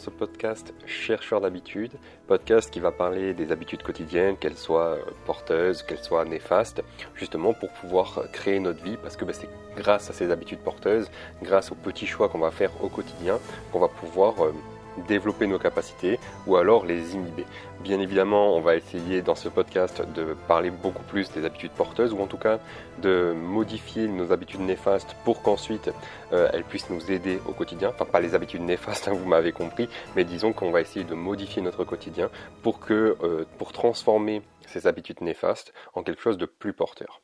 ce 0.00 0.10
podcast 0.10 0.72
Chercheur 0.86 1.40
d'habitudes, 1.42 1.92
podcast 2.26 2.70
qui 2.70 2.80
va 2.80 2.90
parler 2.90 3.34
des 3.34 3.52
habitudes 3.52 3.82
quotidiennes, 3.82 4.36
qu'elles 4.36 4.56
soient 4.56 4.96
euh, 4.96 5.02
porteuses, 5.26 5.82
qu'elles 5.82 6.02
soient 6.02 6.24
néfastes, 6.24 6.82
justement 7.14 7.52
pour 7.52 7.70
pouvoir 7.74 8.24
créer 8.32 8.58
notre 8.58 8.82
vie, 8.82 8.96
parce 8.96 9.16
que 9.16 9.24
ben, 9.26 9.34
c'est 9.34 9.48
grâce 9.76 10.08
à 10.08 10.14
ces 10.14 10.30
habitudes 10.30 10.60
porteuses, 10.60 11.10
grâce 11.42 11.70
aux 11.70 11.74
petits 11.74 12.06
choix 12.06 12.28
qu'on 12.28 12.38
va 12.38 12.50
faire 12.50 12.72
au 12.82 12.88
quotidien, 12.88 13.38
qu'on 13.72 13.78
va 13.78 13.88
pouvoir 13.88 14.42
euh, 14.42 14.54
développer 15.08 15.46
nos 15.46 15.58
capacités 15.58 16.18
ou 16.46 16.56
alors 16.56 16.84
les 16.84 17.14
inhiber. 17.14 17.46
Bien 17.80 18.00
évidemment, 18.00 18.56
on 18.56 18.60
va 18.60 18.76
essayer 18.76 19.22
dans 19.22 19.34
ce 19.34 19.48
podcast 19.48 20.02
de 20.14 20.34
parler 20.48 20.70
beaucoup 20.70 21.02
plus 21.04 21.30
des 21.32 21.44
habitudes 21.44 21.70
porteuses 21.70 22.12
ou 22.12 22.20
en 22.20 22.26
tout 22.26 22.36
cas 22.36 22.58
de 23.00 23.32
modifier 23.32 24.06
nos 24.08 24.32
habitudes 24.32 24.60
néfastes 24.60 25.16
pour 25.24 25.42
qu'ensuite 25.42 25.90
euh, 26.32 26.50
elles 26.52 26.64
puissent 26.64 26.90
nous 26.90 27.10
aider 27.10 27.40
au 27.46 27.52
quotidien. 27.52 27.88
Enfin, 27.88 28.04
pas 28.04 28.20
les 28.20 28.34
habitudes 28.34 28.62
néfastes, 28.62 29.08
hein, 29.08 29.12
vous 29.14 29.28
m'avez 29.28 29.52
compris, 29.52 29.88
mais 30.16 30.24
disons 30.24 30.52
qu'on 30.52 30.70
va 30.70 30.80
essayer 30.80 31.04
de 31.04 31.14
modifier 31.14 31.62
notre 31.62 31.84
quotidien 31.84 32.30
pour 32.62 32.80
que, 32.80 33.16
euh, 33.22 33.44
pour 33.58 33.72
transformer 33.72 34.42
ces 34.66 34.86
habitudes 34.86 35.20
néfastes 35.22 35.72
en 35.94 36.02
quelque 36.02 36.22
chose 36.22 36.38
de 36.38 36.46
plus 36.46 36.72
porteur. 36.72 37.22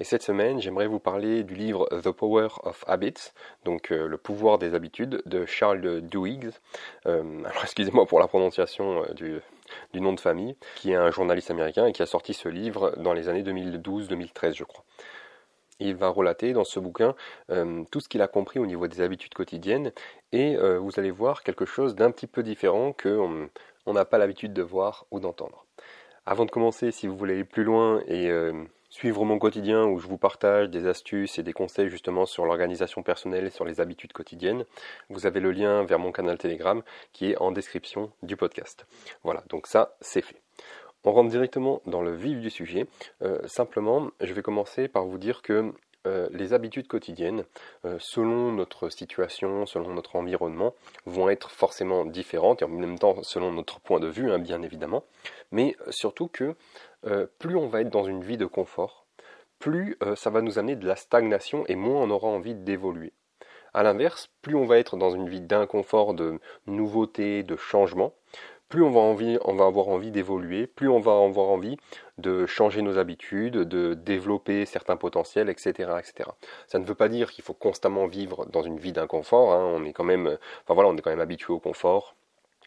Et 0.00 0.04
cette 0.04 0.22
semaine, 0.22 0.62
j'aimerais 0.62 0.86
vous 0.86 0.98
parler 0.98 1.44
du 1.44 1.54
livre 1.54 1.86
The 1.90 2.10
Power 2.10 2.48
of 2.62 2.84
Habits, 2.86 3.32
donc 3.66 3.92
euh, 3.92 4.08
le 4.08 4.16
pouvoir 4.16 4.56
des 4.56 4.74
habitudes 4.74 5.22
de 5.26 5.44
Charles 5.44 6.00
Duhigg. 6.00 6.48
Euh, 7.04 7.44
alors 7.44 7.60
excusez-moi 7.64 8.06
pour 8.06 8.18
la 8.18 8.26
prononciation 8.26 9.04
euh, 9.04 9.12
du, 9.12 9.40
du, 9.92 10.00
nom 10.00 10.14
de 10.14 10.20
famille, 10.20 10.56
qui 10.76 10.92
est 10.92 10.94
un 10.94 11.10
journaliste 11.10 11.50
américain 11.50 11.84
et 11.84 11.92
qui 11.92 12.00
a 12.00 12.06
sorti 12.06 12.32
ce 12.32 12.48
livre 12.48 12.94
dans 12.96 13.12
les 13.12 13.28
années 13.28 13.42
2012-2013, 13.42 14.54
je 14.54 14.64
crois. 14.64 14.84
Il 15.80 15.96
va 15.96 16.08
relater 16.08 16.54
dans 16.54 16.64
ce 16.64 16.80
bouquin 16.80 17.14
tout 17.90 18.00
ce 18.00 18.08
qu'il 18.10 18.20
a 18.20 18.28
compris 18.28 18.58
au 18.58 18.66
niveau 18.66 18.86
des 18.86 19.00
habitudes 19.00 19.32
quotidiennes 19.32 19.92
et 20.30 20.58
vous 20.58 20.90
allez 20.98 21.10
voir 21.10 21.42
quelque 21.42 21.64
chose 21.64 21.94
d'un 21.94 22.10
petit 22.10 22.26
peu 22.26 22.42
différent 22.42 22.92
que 22.92 23.18
on 23.86 23.92
n'a 23.94 24.04
pas 24.04 24.18
l'habitude 24.18 24.52
de 24.52 24.60
voir 24.60 25.06
ou 25.10 25.20
d'entendre. 25.20 25.64
Avant 26.26 26.44
de 26.44 26.50
commencer, 26.50 26.90
si 26.90 27.06
vous 27.06 27.16
voulez 27.16 27.32
aller 27.32 27.44
plus 27.44 27.64
loin 27.64 28.02
et 28.08 28.30
suivre 28.90 29.24
mon 29.24 29.38
quotidien 29.38 29.86
où 29.86 29.98
je 29.98 30.06
vous 30.06 30.18
partage 30.18 30.68
des 30.68 30.86
astuces 30.86 31.38
et 31.38 31.42
des 31.42 31.52
conseils 31.52 31.88
justement 31.88 32.26
sur 32.26 32.44
l'organisation 32.44 33.02
personnelle 33.02 33.46
et 33.46 33.50
sur 33.50 33.64
les 33.64 33.80
habitudes 33.80 34.12
quotidiennes, 34.12 34.64
vous 35.08 35.26
avez 35.26 35.40
le 35.40 35.52
lien 35.52 35.84
vers 35.84 35.98
mon 35.98 36.12
canal 36.12 36.36
Telegram 36.36 36.82
qui 37.12 37.30
est 37.30 37.38
en 37.38 37.52
description 37.52 38.10
du 38.22 38.36
podcast. 38.36 38.86
Voilà, 39.22 39.42
donc 39.48 39.66
ça 39.66 39.96
c'est 40.00 40.22
fait. 40.22 40.42
On 41.04 41.12
rentre 41.12 41.30
directement 41.30 41.80
dans 41.86 42.02
le 42.02 42.14
vif 42.14 42.40
du 42.40 42.50
sujet. 42.50 42.86
Euh, 43.22 43.38
simplement, 43.46 44.10
je 44.20 44.34
vais 44.34 44.42
commencer 44.42 44.86
par 44.86 45.06
vous 45.06 45.16
dire 45.16 45.40
que 45.40 45.72
euh, 46.06 46.28
les 46.32 46.52
habitudes 46.54 46.88
quotidiennes, 46.88 47.44
euh, 47.84 47.96
selon 47.98 48.52
notre 48.52 48.88
situation, 48.88 49.66
selon 49.66 49.94
notre 49.94 50.16
environnement, 50.16 50.74
vont 51.06 51.28
être 51.28 51.50
forcément 51.50 52.06
différentes, 52.06 52.62
et 52.62 52.64
en 52.64 52.68
même 52.68 52.98
temps 52.98 53.22
selon 53.22 53.52
notre 53.52 53.80
point 53.80 54.00
de 54.00 54.08
vue, 54.08 54.30
hein, 54.30 54.38
bien 54.38 54.62
évidemment, 54.62 55.04
mais 55.52 55.76
surtout 55.90 56.28
que 56.28 56.54
euh, 57.06 57.26
plus 57.38 57.56
on 57.56 57.68
va 57.68 57.80
être 57.80 57.90
dans 57.90 58.04
une 58.04 58.22
vie 58.22 58.38
de 58.38 58.46
confort, 58.46 59.06
plus 59.58 59.98
ça 60.16 60.30
va 60.30 60.40
nous 60.40 60.58
amener 60.58 60.74
de 60.74 60.86
la 60.86 60.96
stagnation 60.96 61.66
et 61.66 61.76
moins 61.76 62.02
on 62.02 62.10
aura 62.10 62.28
envie 62.28 62.54
d'évoluer. 62.54 63.12
A 63.74 63.82
l'inverse, 63.82 64.30
plus 64.40 64.54
on 64.54 64.64
va 64.64 64.78
être 64.78 64.96
dans 64.96 65.10
une 65.10 65.28
vie 65.28 65.42
d'inconfort, 65.42 66.14
de 66.14 66.40
nouveauté, 66.66 67.42
de 67.42 67.56
changement, 67.56 68.14
plus 68.70 68.84
on 68.84 68.90
va, 68.90 69.00
envie, 69.00 69.36
on 69.44 69.54
va 69.54 69.66
avoir 69.66 69.88
envie 69.88 70.12
d'évoluer, 70.12 70.68
plus 70.68 70.88
on 70.88 71.00
va 71.00 71.12
avoir 71.12 71.48
envie 71.48 71.76
de 72.18 72.46
changer 72.46 72.82
nos 72.82 72.98
habitudes, 72.98 73.56
de 73.56 73.94
développer 73.94 74.64
certains 74.64 74.96
potentiels, 74.96 75.50
etc., 75.50 75.70
etc. 75.98 76.30
Ça 76.68 76.78
ne 76.78 76.84
veut 76.84 76.94
pas 76.94 77.08
dire 77.08 77.32
qu'il 77.32 77.42
faut 77.42 77.52
constamment 77.52 78.06
vivre 78.06 78.46
dans 78.46 78.62
une 78.62 78.78
vie 78.78 78.92
d'inconfort. 78.92 79.52
Hein. 79.52 79.80
On 79.84 79.92
quand 79.92 80.04
même, 80.04 80.38
enfin 80.62 80.74
voilà, 80.74 80.88
on 80.88 80.96
est 80.96 81.00
quand 81.00 81.10
même 81.10 81.20
habitué 81.20 81.52
au 81.52 81.58
confort. 81.58 82.14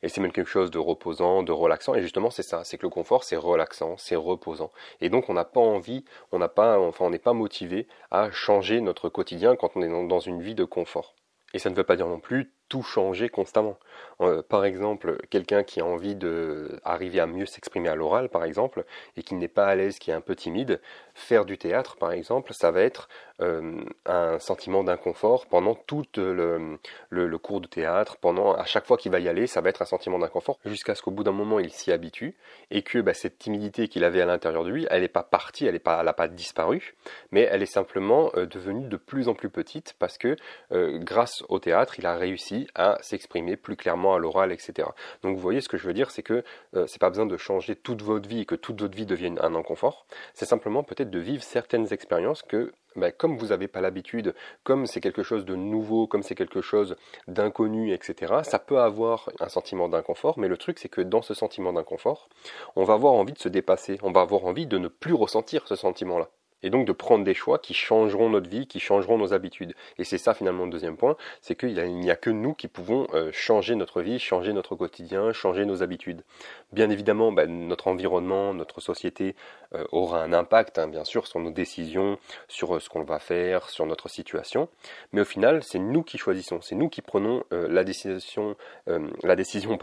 Et 0.04 0.10
c'est 0.10 0.22
même 0.22 0.34
quelque 0.34 0.50
chose 0.50 0.70
de 0.70 0.78
reposant, 0.78 1.44
de 1.44 1.52
relaxant. 1.54 1.96
Et 1.96 2.02
justement, 2.02 2.30
c'est 2.30 2.44
ça, 2.44 2.64
c'est 2.64 2.78
que 2.78 2.86
le 2.86 2.90
confort, 2.90 3.24
c'est 3.24 3.38
relaxant, 3.38 3.96
c'est 3.98 4.18
reposant. 4.18 4.72
Et 5.00 5.10
donc, 5.10 5.30
on 5.30 5.34
n'a 5.34 5.46
pas 5.46 5.62
envie, 5.62 6.04
on 6.32 6.40
n'a 6.40 6.50
pas, 6.50 6.78
enfin, 6.78 7.06
on 7.06 7.10
n'est 7.10 7.20
pas 7.20 7.34
motivé 7.34 7.88
à 8.12 8.30
changer 8.30 8.82
notre 8.82 9.08
quotidien 9.10 9.56
quand 9.56 9.72
on 9.76 9.82
est 9.82 10.08
dans 10.08 10.20
une 10.20 10.42
vie 10.42 10.56
de 10.56 10.66
confort. 10.66 11.16
Et 11.54 11.60
ça 11.60 11.70
ne 11.70 11.76
veut 11.76 11.86
pas 11.86 11.96
dire 11.96 12.08
non 12.08 12.20
plus 12.20 12.54
tout 12.74 12.82
changer 12.82 13.30
constamment. 13.30 13.78
Euh, 14.22 14.42
par 14.42 14.66
exemple, 14.66 15.18
quelqu'un 15.30 15.62
qui 15.62 15.80
a 15.80 15.86
envie 15.86 16.16
d'arriver 16.16 17.20
à 17.20 17.28
mieux 17.28 17.46
s'exprimer 17.46 17.88
à 17.88 17.94
l'oral, 17.94 18.30
par 18.30 18.46
exemple, 18.46 18.84
et 19.16 19.22
qui 19.22 19.36
n'est 19.36 19.48
pas 19.48 19.68
à 19.68 19.76
l'aise, 19.76 20.00
qui 20.00 20.10
est 20.10 20.14
un 20.16 20.22
peu 20.22 20.36
timide, 20.36 20.82
faire 21.14 21.46
du 21.46 21.60
théâtre, 21.60 21.98
par 21.98 22.12
exemple, 22.12 22.52
ça 22.56 22.72
va 22.72 22.82
être 22.82 23.10
euh, 23.42 23.80
un 24.08 24.40
sentiment 24.40 24.84
d'inconfort 24.84 25.46
pendant 25.46 25.76
tout 25.76 26.04
le, 26.18 26.80
le, 27.12 27.38
cours 27.38 27.62
de 27.62 27.68
théâtre, 27.68 28.18
pendant 28.18 28.54
à 28.54 28.66
chaque 28.66 28.88
fois 28.88 28.98
qu'il 28.98 29.12
va 29.12 29.20
y 29.20 29.30
aller, 29.30 29.46
ça 29.46 29.62
va 29.62 29.70
être 29.70 29.84
un 29.84 29.86
sentiment 29.86 30.18
d'inconfort, 30.18 30.58
jusqu'à 30.66 30.96
ce 30.96 31.04
qu'au 31.04 31.12
bout 31.12 31.24
d'un 31.24 31.32
moment 31.32 31.60
il 31.60 31.72
s'y 31.72 31.92
habitue, 31.92 32.36
et 32.72 32.82
que 32.82 32.98
bah, 33.00 33.14
cette 33.14 33.38
timidité 33.38 33.88
qu'il 33.88 34.04
avait 34.04 34.22
à 34.22 34.26
l'intérieur 34.26 34.64
de 34.64 34.72
lui, 34.72 34.88
elle 34.90 35.02
n'est 35.02 35.08
pas 35.10 35.22
partie, 35.22 35.68
elle 35.68 35.74
n'a 35.76 35.80
pas, 35.80 36.14
pas 36.14 36.28
disparu, 36.28 36.96
mais 37.30 37.42
elle 37.42 37.62
est 37.62 37.68
simplement 37.68 38.32
euh, 38.36 38.48
devenue 38.48 38.88
de 38.88 38.98
plus 38.98 39.28
en 39.28 39.36
plus 39.36 39.50
petite 39.50 39.94
parce 40.00 40.18
que 40.18 40.38
grâce 40.72 41.44
au 41.50 41.60
théâtre, 41.60 42.00
il 42.00 42.06
a 42.08 42.16
réussi 42.16 42.63
à 42.76 42.98
s'exprimer 43.02 43.56
plus 43.56 43.76
clairement 43.76 44.16
à 44.16 44.20
l'oral, 44.20 44.52
etc. 44.52 44.88
Donc 45.22 45.36
vous 45.36 45.42
voyez 45.42 45.62
ce 45.62 45.70
que 45.70 45.78
je 45.78 45.88
veux 45.88 45.94
dire, 45.94 46.12
c'est 46.12 46.24
que 46.24 46.44
euh, 46.76 46.88
c'est 46.88 47.00
pas 47.00 47.10
besoin 47.10 47.26
de 47.26 47.38
changer 47.38 47.76
toute 47.76 48.02
votre 48.02 48.28
vie 48.28 48.42
et 48.42 48.46
que 48.46 48.56
toute 48.56 48.82
votre 48.82 48.96
vie 48.96 49.06
devienne 49.06 49.40
un 49.42 49.56
inconfort. 49.56 50.06
C'est 50.34 50.46
simplement 50.46 50.84
peut-être 50.84 51.10
de 51.10 51.20
vivre 51.20 51.44
certaines 51.44 51.92
expériences 51.94 52.42
que 52.42 52.74
bah, 52.96 53.12
comme 53.12 53.38
vous 53.38 53.48
n'avez 53.48 53.68
pas 53.68 53.82
l'habitude, 53.82 54.36
comme 54.64 54.86
c'est 54.86 55.02
quelque 55.02 55.24
chose 55.24 55.46
de 55.46 55.56
nouveau, 55.56 56.06
comme 56.06 56.22
c'est 56.22 56.36
quelque 56.36 56.62
chose 56.62 56.96
d'inconnu, 57.28 57.92
etc., 57.92 58.34
ça 58.44 58.60
peut 58.60 58.80
avoir 58.80 59.30
un 59.40 59.50
sentiment 59.50 59.90
d'inconfort, 59.90 60.38
mais 60.38 60.48
le 60.48 60.58
truc 60.58 60.78
c'est 60.80 60.90
que 60.90 61.02
dans 61.02 61.22
ce 61.22 61.34
sentiment 61.34 61.74
d'inconfort, 61.74 62.30
on 62.76 62.84
va 62.84 62.94
avoir 62.94 63.14
envie 63.14 63.34
de 63.34 63.40
se 63.40 63.50
dépasser, 63.50 63.98
on 64.04 64.12
va 64.12 64.22
avoir 64.22 64.46
envie 64.46 64.68
de 64.68 64.78
ne 64.78 64.88
plus 64.88 65.14
ressentir 65.14 65.68
ce 65.68 65.76
sentiment-là 65.76 66.30
et 66.64 66.70
donc 66.70 66.88
de 66.88 66.92
prendre 66.92 67.24
des 67.24 67.34
choix 67.34 67.60
qui 67.60 67.74
changeront 67.74 68.30
notre 68.30 68.50
vie, 68.50 68.66
qui 68.66 68.80
changeront 68.80 69.18
nos 69.18 69.34
habitudes. 69.34 69.76
Et 69.98 70.04
c'est 70.04 70.18
ça 70.18 70.34
finalement 70.34 70.66
le 70.66 70.72
deuxième 70.72 70.98
point, 70.98 71.16
c'est 71.42 71.56
qu'il 71.56 71.74
n'y 71.74 72.10
a, 72.10 72.16
que 72.16 72.30
nous 72.30 72.54
qui 72.54 72.68
pouvons 72.68 73.08
euh, 73.14 73.30
changer 73.32 73.76
notre 73.76 74.02
vie, 74.02 74.18
changer 74.18 74.54
notre 74.54 74.76
quotidien, 74.76 75.34
changer 75.34 75.66
nos 75.66 75.84
habitudes. 75.84 76.24
Bien 76.72 76.90
évidemment, 76.90 77.32
bah, 77.32 77.46
notre 77.46 77.88
environnement, 77.88 78.54
notre 78.54 78.82
société 78.82 79.36
euh, 79.76 79.84
aura 79.92 80.24
un 80.24 80.34
impact, 80.34 80.80
hein, 80.80 80.88
bien 80.88 81.04
sûr, 81.04 81.28
sur 81.28 81.40
nos 81.40 81.52
décisions, 81.52 82.18
sur 82.48 82.76
euh, 82.76 82.80
ce 82.80 82.90
qu'on 82.90 83.04
va 83.04 83.20
faire, 83.20 83.70
sur 83.70 83.86
notre 83.86 84.10
situation. 84.10 84.70
Mais 85.12 85.22
au 85.22 85.26
final, 85.26 85.64
c'est 85.64 85.80
nous 85.80 86.04
qui 86.04 86.18
choisissons, 86.18 86.62
c'est 86.62 86.76
nous 86.76 86.90
qui 86.90 87.02
prenons 87.02 87.44
la 87.52 87.84
décision, 87.84 88.56
la 88.88 89.36
décision 89.36 89.78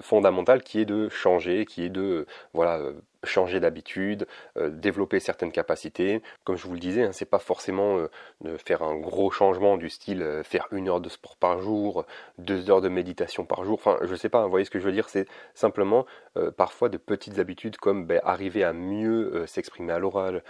fondamentale 0.00 0.62
qui 0.62 0.80
est 0.80 0.84
de 0.84 1.08
changer, 1.08 1.64
qui 1.64 1.84
est 1.84 1.88
de 1.88 2.26
voilà 2.52 2.80
changer 3.24 3.60
d'habitude, 3.60 4.26
euh, 4.56 4.70
développer 4.70 5.20
certaines 5.20 5.52
capacités. 5.52 6.22
Comme 6.44 6.56
je 6.56 6.66
vous 6.66 6.74
le 6.74 6.78
disais, 6.78 7.04
hein, 7.04 7.12
c'est 7.12 7.24
pas 7.24 7.38
forcément 7.38 7.98
euh, 7.98 8.08
de 8.42 8.56
faire 8.56 8.82
un 8.82 8.96
gros 8.96 9.30
changement 9.30 9.76
du 9.76 9.90
style 9.90 10.22
euh, 10.22 10.42
faire 10.42 10.68
une 10.70 10.88
heure 10.88 11.00
de 11.00 11.08
sport 11.08 11.36
par 11.36 11.60
jour, 11.60 12.04
deux 12.38 12.70
heures 12.70 12.80
de 12.80 12.88
méditation 12.88 13.44
par 13.44 13.64
jour. 13.64 13.74
Enfin, 13.74 13.98
je 14.02 14.14
sais 14.14 14.28
pas. 14.28 14.44
vous 14.44 14.50
voyez 14.50 14.64
ce 14.64 14.70
que 14.70 14.78
je 14.78 14.84
veux 14.84 14.92
dire? 14.92 15.08
C'est 15.08 15.26
simplement 15.54 16.06
parfois 16.56 16.88
de 16.88 16.98
petites 16.98 17.38
habitudes 17.38 17.76
comme 17.76 18.06
ben, 18.06 18.20
arriver 18.24 18.62
à 18.62 18.72
mieux 18.72 19.46
s'exprimer 19.46 19.92
à 19.92 19.98
l'oral, 19.98 20.42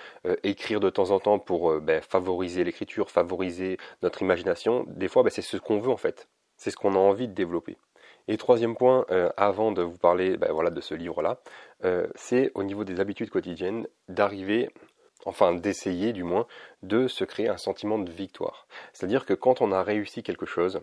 écrire 0.43 0.81
de 0.81 0.91
temps 0.91 1.11
en 1.11 1.21
temps 1.21 1.39
pour 1.39 1.81
ben, 1.81 2.03
favoriser 2.03 2.65
l'écriture, 2.65 3.11
favoriser 3.11 3.79
notre 4.03 4.23
imagination. 4.23 4.85
Des 4.89 5.09
fois, 5.09 5.23
ben, 5.23 5.31
c'est 5.31 5.43
ce 5.43 5.57
qu'on 5.57 5.79
veut 5.79 5.91
en 5.91 5.97
fait. 5.97 6.29
C'est 6.57 6.71
ce 6.71 6.77
qu'on 6.77 6.95
a 6.95 6.99
envie 6.99 7.29
de 7.29 7.35
développer. 7.35 7.79
Et 8.29 8.37
troisième 8.37 8.77
point, 8.77 9.07
euh, 9.11 9.31
avant 9.39 9.73
de 9.73 9.83
vous 9.83 9.97
parler 9.97 10.37
voilà, 10.51 10.69
de 10.69 10.83
ce 10.83 10.95
livre-là, 10.95 11.41
euh, 11.85 12.07
c'est 12.15 12.53
au 12.55 12.63
niveau 12.63 12.85
des 12.85 13.01
habitudes 13.01 13.31
quotidiennes 13.31 13.89
d'arriver, 14.09 14.71
enfin 15.25 15.55
d'essayer 15.55 16.13
du 16.13 16.25
moins, 16.25 16.47
de 16.83 17.09
se 17.09 17.25
créer 17.25 17.49
un 17.49 17.57
sentiment 17.57 17.99
de 17.99 18.11
victoire. 18.11 18.69
C'est-à-dire 18.93 19.25
que 19.25 19.33
quand 19.33 19.63
on 19.63 19.73
a 19.73 19.83
réussi 19.83 20.23
quelque 20.23 20.45
chose, 20.45 20.81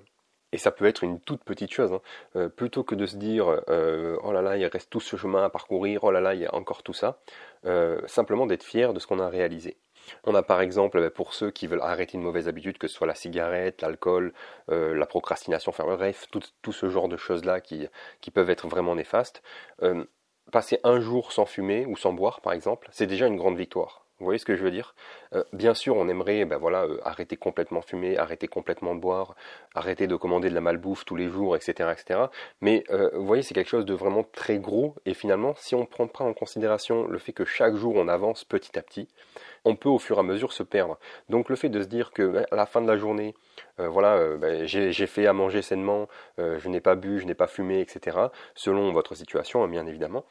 et 0.54 0.58
ça 0.58 0.72
peut 0.72 0.86
être 0.86 1.04
une 1.04 1.20
toute 1.20 1.44
petite 1.44 1.72
chose, 1.72 1.94
hein, 1.94 2.02
euh, 2.36 2.50
plutôt 2.50 2.84
que 2.84 2.96
de 2.96 3.06
se 3.06 3.16
dire 3.16 3.46
oh 3.48 4.32
là 4.32 4.42
là, 4.42 4.58
il 4.58 4.66
reste 4.66 4.90
tout 4.90 5.00
ce 5.00 5.16
chemin 5.16 5.44
à 5.44 5.50
parcourir, 5.50 6.04
oh 6.04 6.10
là 6.10 6.22
là, 6.22 6.34
il 6.34 6.42
y 6.42 6.46
a 6.48 6.56
encore 6.56 6.82
tout 6.82 6.94
ça, 6.94 7.20
simplement 8.08 8.48
d'être 8.48 8.64
fier 8.64 8.92
de 8.94 9.00
ce 9.00 9.06
qu'on 9.06 9.20
a 9.20 9.30
réalisé. 9.30 9.78
On 10.24 10.36
a 10.36 10.44
par 10.44 10.62
exemple, 10.62 11.00
ben, 11.00 11.10
pour 11.10 11.34
ceux 11.34 11.52
qui 11.52 11.68
veulent 11.68 11.82
arrêter 11.82 12.18
une 12.18 12.24
mauvaise 12.24 12.48
habitude, 12.48 12.78
que 12.78 12.88
ce 12.88 12.96
soit 12.96 13.08
la 13.08 13.16
cigarette, 13.16 13.82
l'alcool, 13.82 14.34
euh, 14.72 14.96
la 14.96 15.06
procrastination, 15.06 15.70
enfin 15.70 15.86
bref, 15.86 16.28
tout, 16.32 16.72
ce 16.72 16.90
genre 16.90 17.08
de 17.08 17.18
choses-là 17.18 17.62
qui, 17.62 17.90
peuvent 18.34 18.50
être 18.50 18.68
vraiment 18.68 18.96
néfastes, 18.96 19.42
euh, 19.84 20.06
passer 20.52 20.80
un 20.84 21.00
jour 21.00 21.32
sans 21.32 21.46
fumer 21.46 21.86
ou 21.86 21.96
sans 21.98 22.14
boire, 22.14 22.42
par 22.42 22.54
exemple, 22.54 22.88
c'est 22.92 23.08
déjà 23.08 23.28
une 23.28 23.38
grande 23.38 23.58
victoire. 23.58 24.02
Vous 24.20 24.26
voyez 24.26 24.40
ce 24.40 24.46
que 24.46 24.56
je 24.56 24.64
veux 24.64 24.72
dire? 24.72 24.96
Euh, 25.34 25.44
Bien 25.52 25.74
sûr, 25.74 25.98
on 25.98 26.08
aimerait 26.08 26.46
ben 26.46 26.58
voilà, 26.58 26.88
arrêter 27.04 27.36
complètement 27.36 27.82
de 27.82 27.86
fumer, 27.86 28.18
arrêter 28.18 28.48
complètement 28.48 28.96
de 28.96 29.02
boire, 29.02 29.36
arrêter 29.74 30.08
de 30.08 30.16
commander 30.16 30.50
de 30.50 30.56
la 30.56 30.62
malbouffe 30.62 31.04
tous 31.04 31.18
les 31.18 31.28
jours, 31.28 31.58
etc. 31.58 31.90
etc. 31.92 32.20
Mais 32.62 32.86
vous 33.14 33.26
voyez, 33.26 33.44
c'est 33.44 33.54
quelque 33.54 33.70
chose 33.70 33.86
de 33.86 33.94
vraiment 33.94 34.24
très 34.24 34.58
gros. 34.58 34.96
Et 35.06 35.14
finalement, 35.14 35.54
si 35.58 35.76
on 35.76 35.82
ne 35.82 35.86
prend 35.86 36.08
pas 36.08 36.24
en 36.24 36.34
considération 36.34 37.08
le 37.08 37.18
fait 37.18 37.34
que 37.34 37.44
chaque 37.44 37.76
jour 37.76 37.96
on 37.98 38.08
avance 38.08 38.46
petit 38.46 38.80
à 38.80 38.82
petit, 38.82 39.10
on 39.66 39.76
peut 39.76 39.90
au 39.90 40.00
fur 40.00 40.18
et 40.18 40.20
à 40.20 40.24
mesure 40.24 40.54
se 40.54 40.64
perdre. 40.64 40.98
Donc 41.30 41.50
le 41.50 41.56
fait 41.56 41.70
de 41.70 41.82
se 41.82 41.88
dire 41.88 42.12
que 42.12 42.24
ben, 42.24 42.46
à 42.52 42.56
la 42.56 42.66
fin 42.66 42.82
de 42.82 42.88
la 42.88 42.98
journée, 42.98 43.36
euh, 43.80 43.90
voilà, 43.90 44.16
euh, 44.16 44.38
ben, 44.38 44.66
j'ai 44.66 45.08
fait 45.08 45.28
à 45.28 45.34
manger 45.34 45.62
sainement, 45.62 46.08
euh, 46.40 46.60
je 46.60 46.70
n'ai 46.70 46.80
pas 46.80 46.96
bu, 46.96 47.20
je 47.20 47.26
n'ai 47.26 47.34
pas 47.34 47.48
fumé, 47.48 47.82
etc. 47.82 48.18
Selon 48.54 48.94
votre 48.94 49.16
situation, 49.16 49.64
hein, 49.64 49.68
bien 49.68 49.86
évidemment, 49.86 50.24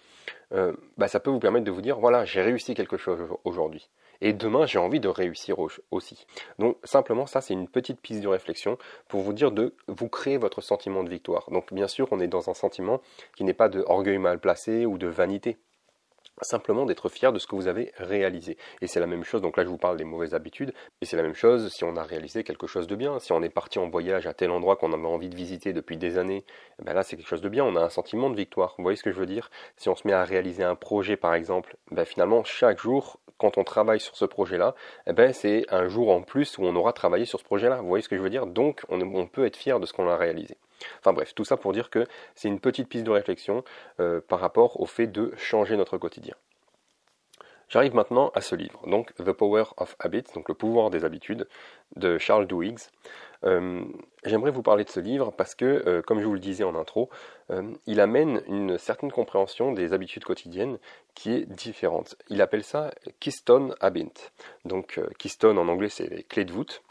ben, 0.52 1.08
ça 1.08 1.18
peut 1.18 1.30
vous 1.30 1.40
permettre 1.40 1.64
de 1.64 1.72
vous 1.72 1.82
dire 1.82 1.98
voilà, 1.98 2.24
j'ai 2.24 2.40
réussi 2.40 2.74
quelque 2.74 2.96
chose 2.96 3.18
aujourd'hui. 3.44 3.90
Et 4.20 4.32
demain, 4.32 4.66
j'ai 4.66 4.78
envie 4.78 5.00
de 5.00 5.08
réussir 5.08 5.56
aussi. 5.90 6.26
Donc 6.60 6.78
simplement, 6.84 7.26
ça, 7.26 7.40
c'est 7.40 7.54
une 7.54 7.68
petite 7.68 8.00
piste 8.00 8.22
de 8.22 8.28
réflexion 8.28 8.78
pour 9.08 9.20
vous 9.20 9.32
dire 9.32 9.50
de 9.50 9.74
vous 9.88 10.08
créer 10.08 10.36
votre 10.36 10.60
sentiment 10.60 11.02
de 11.02 11.10
victoire. 11.10 11.50
Donc 11.50 11.72
bien 11.72 11.88
sûr, 11.88 12.06
on 12.12 12.20
est 12.20 12.28
dans 12.28 12.48
un 12.48 12.54
sentiment 12.54 13.00
qui 13.36 13.42
n'est 13.42 13.52
pas 13.52 13.68
de 13.68 13.82
orgueil 13.86 14.18
mal 14.18 14.38
placé 14.38 14.86
ou 14.86 14.96
de 14.96 15.08
vanité 15.08 15.58
simplement 16.42 16.86
d'être 16.86 17.08
fier 17.08 17.32
de 17.32 17.38
ce 17.38 17.46
que 17.46 17.54
vous 17.54 17.68
avez 17.68 17.92
réalisé. 17.96 18.56
Et 18.80 18.86
c'est 18.86 19.00
la 19.00 19.06
même 19.06 19.24
chose, 19.24 19.40
donc 19.40 19.56
là 19.56 19.64
je 19.64 19.68
vous 19.68 19.78
parle 19.78 19.96
des 19.96 20.04
mauvaises 20.04 20.34
habitudes, 20.34 20.72
mais 21.00 21.06
c'est 21.06 21.16
la 21.16 21.22
même 21.22 21.34
chose 21.34 21.72
si 21.72 21.84
on 21.84 21.96
a 21.96 22.02
réalisé 22.02 22.44
quelque 22.44 22.66
chose 22.66 22.86
de 22.86 22.96
bien, 22.96 23.18
si 23.18 23.32
on 23.32 23.42
est 23.42 23.48
parti 23.48 23.78
en 23.78 23.88
voyage 23.88 24.26
à 24.26 24.34
tel 24.34 24.50
endroit 24.50 24.76
qu'on 24.76 24.92
avait 24.92 25.06
envie 25.06 25.28
de 25.28 25.36
visiter 25.36 25.72
depuis 25.72 25.96
des 25.96 26.18
années, 26.18 26.44
ben 26.82 26.94
là 26.94 27.02
c'est 27.02 27.16
quelque 27.16 27.28
chose 27.28 27.40
de 27.42 27.48
bien, 27.48 27.64
on 27.64 27.76
a 27.76 27.80
un 27.80 27.90
sentiment 27.90 28.30
de 28.30 28.36
victoire. 28.36 28.74
Vous 28.78 28.82
voyez 28.84 28.96
ce 28.96 29.02
que 29.02 29.12
je 29.12 29.18
veux 29.18 29.26
dire? 29.26 29.50
Si 29.76 29.88
on 29.88 29.96
se 29.96 30.06
met 30.06 30.12
à 30.12 30.24
réaliser 30.24 30.64
un 30.64 30.76
projet 30.76 31.16
par 31.16 31.34
exemple, 31.34 31.76
ben 31.90 32.04
finalement 32.04 32.44
chaque 32.44 32.80
jour, 32.80 33.20
quand 33.38 33.58
on 33.58 33.64
travaille 33.64 34.00
sur 34.00 34.16
ce 34.16 34.24
projet-là, 34.24 34.74
eh 35.06 35.12
ben 35.12 35.32
c'est 35.32 35.64
un 35.70 35.88
jour 35.88 36.10
en 36.10 36.22
plus 36.22 36.58
où 36.58 36.64
on 36.64 36.76
aura 36.76 36.92
travaillé 36.92 37.24
sur 37.24 37.38
ce 37.38 37.44
projet-là. 37.44 37.80
Vous 37.80 37.88
voyez 37.88 38.02
ce 38.02 38.08
que 38.08 38.16
je 38.16 38.22
veux 38.22 38.30
dire? 38.30 38.46
Donc 38.46 38.82
on, 38.88 39.00
on 39.00 39.26
peut 39.26 39.46
être 39.46 39.56
fier 39.56 39.80
de 39.80 39.86
ce 39.86 39.92
qu'on 39.92 40.08
a 40.08 40.16
réalisé. 40.16 40.56
Enfin 41.00 41.12
bref, 41.12 41.34
tout 41.34 41.44
ça 41.44 41.56
pour 41.56 41.72
dire 41.72 41.90
que 41.90 42.06
c'est 42.34 42.48
une 42.48 42.60
petite 42.60 42.88
piste 42.88 43.04
de 43.04 43.10
réflexion 43.10 43.64
euh, 44.00 44.20
par 44.20 44.40
rapport 44.40 44.80
au 44.80 44.86
fait 44.86 45.06
de 45.06 45.32
changer 45.36 45.76
notre 45.76 45.98
quotidien. 45.98 46.34
J'arrive 47.68 47.94
maintenant 47.94 48.30
à 48.34 48.40
ce 48.40 48.54
livre, 48.54 48.86
donc 48.86 49.14
The 49.14 49.32
Power 49.32 49.64
of 49.78 49.96
Habits, 49.98 50.26
donc 50.34 50.48
le 50.48 50.54
pouvoir 50.54 50.90
des 50.90 51.04
habitudes, 51.04 51.48
de 51.96 52.18
Charles 52.18 52.46
Duhigg. 52.46 52.78
Euh, 53.44 53.82
j'aimerais 54.24 54.50
vous 54.50 54.62
parler 54.62 54.84
de 54.84 54.90
ce 54.90 55.00
livre 55.00 55.32
parce 55.32 55.54
que, 55.54 55.82
euh, 55.86 56.02
comme 56.02 56.20
je 56.20 56.26
vous 56.26 56.34
le 56.34 56.40
disais 56.40 56.62
en 56.62 56.74
intro, 56.74 57.10
il 57.86 58.00
amène 58.00 58.42
une 58.48 58.78
certaine 58.78 59.10
compréhension 59.10 59.72
des 59.72 59.92
habitudes 59.92 60.24
quotidiennes 60.24 60.78
qui 61.14 61.32
est 61.32 61.46
différente. 61.46 62.16
Il 62.28 62.42
appelle 62.42 62.64
ça 62.64 62.90
Keystone 63.18 63.74
Habit. 63.80 64.12
Donc 64.64 65.00
Keystone 65.18 65.58
en 65.58 65.68
anglais 65.68 65.88
c'est 65.88 66.08
les 66.08 66.22
clés 66.22 66.44
de 66.44 66.52
voûte, 66.52 66.82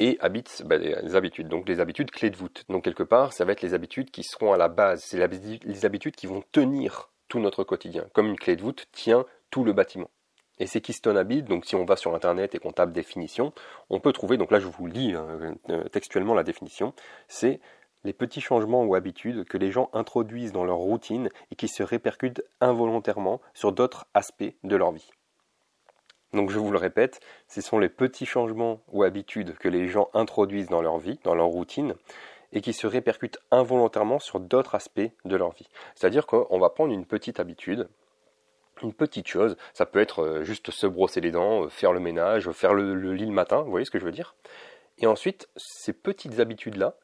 et 0.00 0.16
habits, 0.20 0.44
bah, 0.64 0.76
habitudes, 1.14 1.48
donc 1.48 1.68
les 1.68 1.80
habitudes 1.80 2.10
clés 2.10 2.30
de 2.30 2.36
voûte. 2.36 2.64
Donc 2.68 2.84
quelque 2.84 3.02
part, 3.02 3.32
ça 3.32 3.44
va 3.44 3.52
être 3.52 3.62
les 3.62 3.74
habitudes 3.74 4.10
qui 4.10 4.22
seront 4.22 4.52
à 4.52 4.56
la 4.56 4.68
base, 4.68 5.02
c'est 5.04 5.18
les 5.18 5.84
habitudes 5.84 6.16
qui 6.16 6.26
vont 6.26 6.42
tenir 6.52 7.10
tout 7.28 7.40
notre 7.40 7.64
quotidien, 7.64 8.06
comme 8.12 8.26
une 8.26 8.38
clé 8.38 8.56
de 8.56 8.62
voûte 8.62 8.86
tient 8.92 9.26
tout 9.50 9.64
le 9.64 9.72
bâtiment. 9.72 10.10
Et 10.60 10.66
ces 10.66 10.80
Keystone 10.80 11.16
Habits, 11.16 11.42
donc 11.42 11.66
si 11.66 11.76
on 11.76 11.84
va 11.84 11.96
sur 11.96 12.14
internet 12.14 12.54
et 12.54 12.58
qu'on 12.58 12.72
tape 12.72 12.92
définition, 12.92 13.52
on 13.90 14.00
peut 14.00 14.12
trouver, 14.12 14.36
donc 14.36 14.50
là 14.50 14.58
je 14.58 14.66
vous 14.66 14.86
lis 14.86 15.14
hein, 15.14 15.54
euh, 15.70 15.84
textuellement 15.84 16.34
la 16.34 16.42
définition, 16.42 16.94
c'est 17.28 17.60
les 18.04 18.12
petits 18.12 18.40
changements 18.40 18.84
ou 18.84 18.94
habitudes 18.94 19.44
que 19.44 19.58
les 19.58 19.70
gens 19.70 19.90
introduisent 19.92 20.52
dans 20.52 20.64
leur 20.64 20.78
routine 20.78 21.28
et 21.50 21.56
qui 21.56 21.68
se 21.68 21.82
répercutent 21.82 22.42
involontairement 22.60 23.40
sur 23.54 23.72
d'autres 23.72 24.06
aspects 24.14 24.54
de 24.64 24.76
leur 24.76 24.92
vie. 24.92 25.10
Donc 26.32 26.50
je 26.50 26.58
vous 26.58 26.70
le 26.70 26.78
répète, 26.78 27.20
ce 27.48 27.60
sont 27.60 27.78
les 27.78 27.88
petits 27.88 28.26
changements 28.26 28.80
ou 28.88 29.02
habitudes 29.02 29.56
que 29.56 29.68
les 29.68 29.88
gens 29.88 30.10
introduisent 30.12 30.68
dans 30.68 30.82
leur 30.82 30.98
vie, 30.98 31.18
dans 31.24 31.34
leur 31.34 31.46
routine, 31.46 31.94
et 32.52 32.60
qui 32.60 32.72
se 32.72 32.86
répercutent 32.86 33.38
involontairement 33.50 34.18
sur 34.18 34.40
d'autres 34.40 34.74
aspects 34.74 35.10
de 35.24 35.36
leur 35.36 35.52
vie. 35.52 35.68
C'est-à-dire 35.94 36.26
qu'on 36.26 36.58
va 36.58 36.70
prendre 36.70 36.92
une 36.92 37.06
petite 37.06 37.40
habitude, 37.40 37.88
une 38.82 38.92
petite 38.92 39.26
chose, 39.26 39.56
ça 39.72 39.86
peut 39.86 40.00
être 40.00 40.22
euh, 40.22 40.44
juste 40.44 40.70
se 40.70 40.86
brosser 40.86 41.20
les 41.20 41.30
dents, 41.30 41.64
euh, 41.64 41.68
faire 41.68 41.92
le 41.92 42.00
ménage, 42.00 42.50
faire 42.52 42.74
le, 42.74 43.12
lit 43.12 43.26
le 43.26 43.32
matin, 43.32 43.62
vous 43.62 43.70
voyez 43.70 43.84
ce 43.84 43.90
que 43.90 43.98
je 43.98 44.04
veux 44.04 44.12
dire? 44.12 44.36
Et 44.98 45.06
ensuite, 45.06 45.48
ces 45.56 45.92
petites 45.92 46.40
habitudes-là 46.40 46.94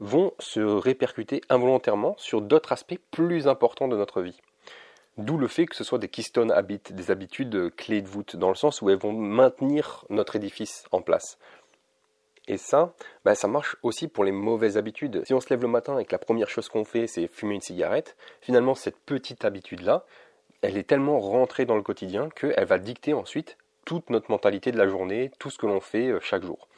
vont 0.00 0.32
se 0.38 0.60
répercuter 0.60 1.42
involontairement 1.48 2.14
sur 2.18 2.40
d'autres 2.40 2.72
aspects 2.72 2.98
plus 3.10 3.46
importants 3.46 3.88
de 3.88 3.96
notre 3.96 4.22
vie. 4.22 4.40
D'où 5.18 5.36
le 5.36 5.46
fait 5.46 5.66
que 5.66 5.76
ce 5.76 5.84
soit 5.84 5.98
des 5.98 6.08
keystone 6.08 6.50
habits, 6.50 6.80
des 6.90 7.10
habitudes 7.10 7.74
clés 7.76 8.00
de 8.00 8.08
voûte, 8.08 8.36
dans 8.36 8.48
le 8.48 8.54
sens 8.54 8.80
où 8.80 8.88
elles 8.88 8.98
vont 8.98 9.12
maintenir 9.12 10.06
notre 10.08 10.36
édifice 10.36 10.84
en 10.90 11.02
place. 11.02 11.38
Et 12.48 12.56
ça, 12.56 12.94
bah, 13.24 13.34
ça 13.34 13.46
marche 13.46 13.76
aussi 13.82 14.08
pour 14.08 14.24
les 14.24 14.32
mauvaises 14.32 14.76
habitudes. 14.76 15.22
Si 15.24 15.34
on 15.34 15.40
se 15.40 15.50
lève 15.50 15.62
le 15.62 15.68
matin 15.68 15.98
et 15.98 16.04
que 16.04 16.12
la 16.12 16.18
première 16.18 16.48
chose 16.48 16.68
qu'on 16.68 16.84
fait, 16.84 17.06
c'est 17.06 17.28
fumer 17.28 17.54
une 17.54 17.60
cigarette, 17.60 18.16
finalement, 18.40 18.74
cette 18.74 18.98
petite 18.98 19.44
habitude-là, 19.44 20.04
elle 20.62 20.76
est 20.76 20.88
tellement 20.88 21.20
rentrée 21.20 21.66
dans 21.66 21.76
le 21.76 21.82
quotidien 21.82 22.28
qu'elle 22.30 22.64
va 22.64 22.78
dicter 22.78 23.14
ensuite 23.14 23.58
toute 23.84 24.10
notre 24.10 24.30
mentalité 24.30 24.72
de 24.72 24.78
la 24.78 24.88
journée, 24.88 25.30
tout 25.38 25.50
ce 25.50 25.58
que 25.58 25.66
l'on 25.66 25.80
fait 25.80 26.08
euh, 26.08 26.20
chaque 26.20 26.44
jour. 26.44 26.68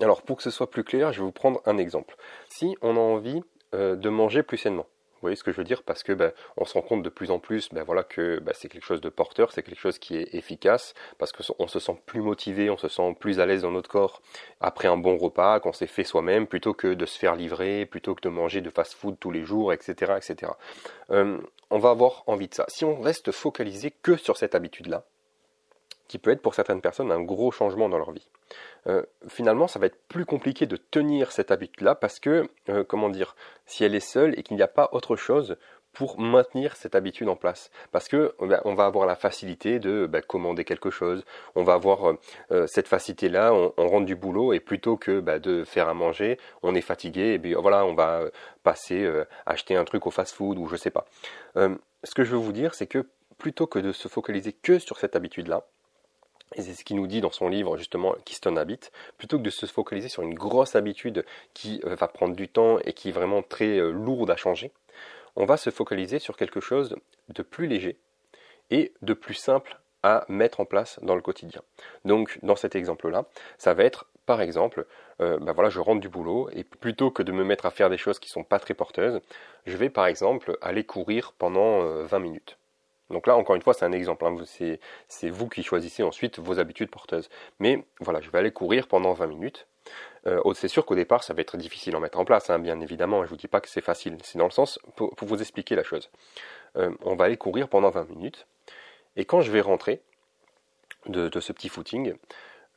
Alors, 0.00 0.22
pour 0.22 0.36
que 0.36 0.42
ce 0.42 0.50
soit 0.50 0.70
plus 0.70 0.84
clair, 0.84 1.12
je 1.12 1.20
vais 1.20 1.24
vous 1.24 1.32
prendre 1.32 1.60
un 1.66 1.78
exemple. 1.78 2.16
Si 2.48 2.76
on 2.80 2.96
a 2.96 3.00
envie 3.00 3.42
euh, 3.74 3.96
de 3.96 4.08
manger 4.08 4.42
plus 4.42 4.58
sainement, 4.58 4.86
vous 5.22 5.26
voyez 5.26 5.36
ce 5.36 5.44
que 5.44 5.52
je 5.52 5.56
veux 5.56 5.64
dire? 5.64 5.84
Parce 5.84 6.02
que 6.02 6.12
ben, 6.12 6.32
on 6.56 6.64
se 6.64 6.74
rend 6.74 6.82
compte 6.82 7.04
de 7.04 7.08
plus 7.08 7.30
en 7.30 7.38
plus 7.38 7.68
ben, 7.72 7.84
voilà, 7.84 8.02
que 8.02 8.40
ben, 8.40 8.52
c'est 8.56 8.68
quelque 8.68 8.84
chose 8.84 9.00
de 9.00 9.08
porteur, 9.08 9.52
c'est 9.52 9.62
quelque 9.62 9.78
chose 9.78 10.00
qui 10.00 10.16
est 10.16 10.34
efficace, 10.34 10.94
parce 11.16 11.30
qu'on 11.30 11.68
se 11.68 11.78
sent 11.78 11.96
plus 12.06 12.20
motivé, 12.20 12.70
on 12.70 12.76
se 12.76 12.88
sent 12.88 13.16
plus 13.20 13.38
à 13.38 13.46
l'aise 13.46 13.62
dans 13.62 13.70
notre 13.70 13.88
corps 13.88 14.20
après 14.60 14.88
un 14.88 14.96
bon 14.96 15.16
repas 15.16 15.60
qu'on 15.60 15.72
s'est 15.72 15.86
fait 15.86 16.02
soi-même, 16.02 16.48
plutôt 16.48 16.74
que 16.74 16.94
de 16.94 17.06
se 17.06 17.16
faire 17.16 17.36
livrer, 17.36 17.86
plutôt 17.86 18.16
que 18.16 18.20
de 18.22 18.28
manger 18.28 18.62
de 18.62 18.70
fast-food 18.70 19.16
tous 19.20 19.30
les 19.30 19.44
jours, 19.44 19.72
etc. 19.72 20.14
etc. 20.16 20.50
Euh, 21.10 21.38
on 21.70 21.78
va 21.78 21.90
avoir 21.90 22.24
envie 22.26 22.48
de 22.48 22.54
ça. 22.54 22.64
Si 22.66 22.84
on 22.84 23.00
reste 23.00 23.30
focalisé 23.30 23.92
que 24.02 24.16
sur 24.16 24.36
cette 24.36 24.56
habitude-là, 24.56 25.04
qui 26.12 26.18
peut 26.18 26.30
être 26.30 26.42
pour 26.42 26.54
certaines 26.54 26.82
personnes 26.82 27.10
un 27.10 27.22
gros 27.22 27.50
changement 27.50 27.88
dans 27.88 27.96
leur 27.96 28.12
vie. 28.12 28.28
Euh, 28.86 29.02
finalement, 29.28 29.66
ça 29.66 29.78
va 29.78 29.86
être 29.86 29.96
plus 30.08 30.26
compliqué 30.26 30.66
de 30.66 30.76
tenir 30.76 31.32
cette 31.32 31.50
habitude-là 31.50 31.94
parce 31.94 32.20
que, 32.20 32.50
euh, 32.68 32.84
comment 32.84 33.08
dire, 33.08 33.34
si 33.64 33.82
elle 33.82 33.94
est 33.94 34.00
seule 34.00 34.38
et 34.38 34.42
qu'il 34.42 34.58
n'y 34.58 34.62
a 34.62 34.68
pas 34.68 34.90
autre 34.92 35.16
chose 35.16 35.56
pour 35.94 36.20
maintenir 36.20 36.76
cette 36.76 36.94
habitude 36.94 37.30
en 37.30 37.36
place. 37.36 37.70
Parce 37.92 38.08
que 38.08 38.34
ben, 38.40 38.60
on 38.66 38.74
va 38.74 38.84
avoir 38.84 39.06
la 39.06 39.16
facilité 39.16 39.78
de 39.78 40.04
ben, 40.04 40.20
commander 40.20 40.66
quelque 40.66 40.90
chose, 40.90 41.24
on 41.54 41.62
va 41.64 41.72
avoir 41.72 42.14
euh, 42.50 42.66
cette 42.66 42.88
facilité-là, 42.88 43.54
on, 43.54 43.72
rentre 43.88 44.04
du 44.04 44.14
boulot 44.14 44.52
et 44.52 44.60
plutôt 44.60 44.98
que 44.98 45.20
ben, 45.20 45.38
de 45.38 45.64
faire 45.64 45.88
à 45.88 45.94
manger, 45.94 46.38
on 46.62 46.74
est 46.74 46.82
fatigué 46.82 47.32
et 47.32 47.38
bien 47.38 47.58
voilà, 47.58 47.86
on 47.86 47.94
va 47.94 48.24
passer 48.64 49.10
acheter 49.46 49.76
un 49.76 49.84
truc 49.84 50.06
au 50.06 50.10
fast-food 50.10 50.58
ou 50.58 50.66
je 50.66 50.76
sais 50.76 50.90
pas. 50.90 51.06
ce 51.56 52.14
que 52.14 52.22
je 52.22 52.32
veux 52.32 52.42
vous 52.42 52.52
dire, 52.52 52.74
c'est 52.74 52.86
que 52.86 53.06
plutôt 53.38 53.66
que 53.66 53.78
de 53.78 53.92
se 53.92 54.08
focaliser 54.08 54.52
que 54.52 54.78
sur 54.78 54.98
cette 54.98 55.16
habitude-là, 55.16 55.66
et 56.54 56.62
c'est 56.62 56.74
ce 56.74 56.84
qu'il 56.84 56.96
nous 56.96 57.06
dit 57.06 57.20
dans 57.20 57.30
son 57.30 57.48
livre 57.48 57.76
justement 57.76 58.14
Keystone 58.24 58.58
Habit, 58.58 58.80
plutôt 59.18 59.38
que 59.38 59.42
de 59.42 59.50
se 59.50 59.66
focaliser 59.66 60.08
sur 60.08 60.22
une 60.22 60.34
grosse 60.34 60.76
habitude 60.76 61.24
qui 61.54 61.80
euh, 61.84 61.94
va 61.94 62.08
prendre 62.08 62.34
du 62.34 62.48
temps 62.48 62.78
et 62.80 62.92
qui 62.92 63.08
est 63.08 63.12
vraiment 63.12 63.42
très 63.42 63.78
euh, 63.78 63.90
lourde 63.90 64.30
à 64.30 64.36
changer, 64.36 64.72
on 65.36 65.44
va 65.44 65.56
se 65.56 65.70
focaliser 65.70 66.18
sur 66.18 66.36
quelque 66.36 66.60
chose 66.60 66.96
de 67.28 67.42
plus 67.42 67.66
léger 67.66 67.96
et 68.70 68.92
de 69.02 69.14
plus 69.14 69.34
simple 69.34 69.78
à 70.02 70.24
mettre 70.28 70.60
en 70.60 70.64
place 70.64 70.98
dans 71.02 71.14
le 71.14 71.22
quotidien. 71.22 71.62
Donc 72.04 72.38
dans 72.42 72.56
cet 72.56 72.74
exemple-là, 72.74 73.24
ça 73.58 73.74
va 73.74 73.84
être 73.84 74.06
par 74.26 74.40
exemple, 74.40 74.86
euh, 75.20 75.38
ben 75.38 75.52
voilà, 75.52 75.68
je 75.68 75.80
rentre 75.80 76.00
du 76.00 76.08
boulot 76.08 76.48
et 76.52 76.62
plutôt 76.62 77.10
que 77.10 77.24
de 77.24 77.32
me 77.32 77.44
mettre 77.44 77.66
à 77.66 77.70
faire 77.70 77.90
des 77.90 77.98
choses 77.98 78.20
qui 78.20 78.28
sont 78.28 78.44
pas 78.44 78.60
très 78.60 78.74
porteuses, 78.74 79.20
je 79.66 79.76
vais 79.76 79.90
par 79.90 80.06
exemple 80.06 80.56
aller 80.60 80.84
courir 80.84 81.32
pendant 81.38 81.82
20 82.04 82.18
minutes. 82.20 82.56
Donc 83.12 83.26
là, 83.26 83.36
encore 83.36 83.54
une 83.54 83.62
fois, 83.62 83.74
c'est 83.74 83.84
un 83.84 83.92
exemple. 83.92 84.24
Hein. 84.24 84.36
C'est 85.08 85.28
vous 85.28 85.48
qui 85.48 85.62
choisissez 85.62 86.02
ensuite 86.02 86.38
vos 86.38 86.58
habitudes 86.58 86.90
porteuses. 86.90 87.28
Mais 87.60 87.84
voilà, 88.00 88.20
je 88.20 88.30
vais 88.30 88.38
aller 88.38 88.50
courir 88.50 88.88
pendant 88.88 89.12
20 89.12 89.26
minutes. 89.26 89.66
Euh, 90.26 90.40
c'est 90.54 90.68
sûr 90.68 90.86
qu'au 90.86 90.94
départ, 90.94 91.24
ça 91.24 91.34
va 91.34 91.40
être 91.40 91.56
difficile 91.56 91.94
à 91.96 92.00
mettre 92.00 92.18
en 92.18 92.24
place, 92.24 92.50
hein, 92.50 92.58
bien 92.58 92.80
évidemment. 92.80 93.18
Je 93.18 93.24
ne 93.24 93.28
vous 93.28 93.36
dis 93.36 93.48
pas 93.48 93.60
que 93.60 93.68
c'est 93.68 93.80
facile. 93.80 94.16
C'est 94.22 94.38
dans 94.38 94.44
le 94.44 94.50
sens, 94.50 94.78
pour, 94.96 95.14
vous 95.20 95.40
expliquer 95.40 95.74
la 95.74 95.82
chose. 95.82 96.10
Euh, 96.76 96.90
on 97.02 97.16
va 97.16 97.26
aller 97.26 97.36
courir 97.36 97.68
pendant 97.68 97.90
20 97.90 98.08
minutes. 98.08 98.46
Et 99.16 99.24
quand 99.24 99.40
je 99.40 99.50
vais 99.50 99.60
rentrer 99.60 100.00
de, 101.06 101.28
ce 101.40 101.52
petit 101.52 101.68
footing, 101.68 102.14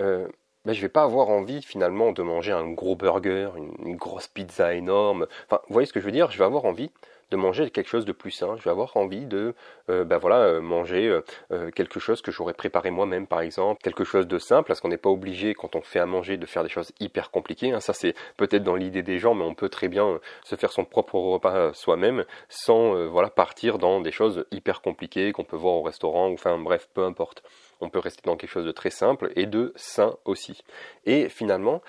euh, 0.01 0.27
ben, 0.65 0.73
je 0.73 0.79
ne 0.79 0.81
vais 0.81 0.89
pas 0.89 1.03
avoir 1.03 1.29
envie 1.29 1.61
finalement 1.61 2.11
de 2.11 2.23
manger 2.23 2.51
un 2.51 2.67
gros 2.71 2.95
burger, 2.95 3.51
une, 3.55 3.73
une, 3.85 3.95
grosse 3.95 4.27
pizza 4.27 4.73
énorme. 4.73 5.27
Enfin, 5.45 5.61
vous 5.67 5.73
voyez 5.73 5.85
ce 5.85 5.93
que 5.93 5.99
je 5.99 6.05
veux 6.05 6.11
dire? 6.11 6.31
Je 6.31 6.39
vais 6.39 6.43
avoir 6.43 6.65
envie 6.65 6.91
de 7.32 7.38
manger 7.38 7.70
quelque 7.70 7.89
chose 7.89 8.05
de 8.05 8.12
plus 8.12 8.32
sain. 8.32 8.55
Je 8.58 8.63
vais 8.63 8.70
avoir 8.70 8.96
envie 8.98 9.25
de 9.25 9.55
euh, 9.89 10.03
ben 10.03 10.17
voilà, 10.17 10.38
euh, 10.38 10.62
manger 10.62 11.22
euh, 11.51 11.72
quelque 11.72 12.00
chose 12.00 12.22
que 12.22 12.32
j'aurais 12.32 12.53
préparé 12.53 12.91
moi-même, 12.91 13.27
par 13.27 13.41
exemple, 13.41 13.82
quelque 13.82 14.03
chose 14.03 14.27
de 14.27 14.38
simple, 14.38 14.67
parce 14.67 14.82
qu'on 14.82 14.89
n'est 14.89 14.98
pas 14.98 15.10
obligé, 15.10 15.53
quand 15.53 15.75
on 15.75 15.82
fait 15.82 16.00
à 16.00 16.05
manger, 16.05 16.38
de 16.38 16.46
faire 16.46 16.63
des 16.63 16.70
choses 16.70 16.91
hyper 17.00 17.32
compliquées. 17.32 17.72
Hein. 17.72 17.79
Ça, 17.79 17.94
c'est 17.94 18.13
peut-être 18.38 18.63
dans 18.63 18.75
l'idée 18.75 19.03
des 19.03 19.20
gens, 19.20 19.34
mais 19.34 19.46
on 19.46 19.55
peut 19.55 19.70
très 19.70 19.88
bien 19.88 20.20
se 20.44 20.55
faire 20.55 20.72
son 20.72 20.86
propre 20.86 21.15
repas 21.15 21.74
soi-même, 21.74 22.25
sans 22.50 23.08
voilà, 23.08 23.29
partir 23.29 23.77
dans 23.77 24.01
des 24.01 24.12
choses 24.12 24.46
hyper 24.51 24.82
compliquées 24.82 25.32
qu'on 25.32 25.44
peut 25.44 25.58
voir 25.58 25.75
au 25.75 25.82
restaurant, 25.82 26.29
ou 26.29 26.34
enfin 26.34 26.58
bref, 26.58 26.88
peu 26.94 27.03
importe 27.03 27.44
on 27.82 27.89
peut 27.89 28.00
rester 28.00 28.22
dans 28.25 28.36
quelque 28.36 28.50
chose 28.50 28.65
de 28.65 28.72
très 28.72 28.89
simple 28.89 29.32
et 29.36 29.46
de 29.46 29.74
sain 29.75 30.15
aussi. 30.25 30.63
Et 31.05 31.29
finalement, 31.29 31.82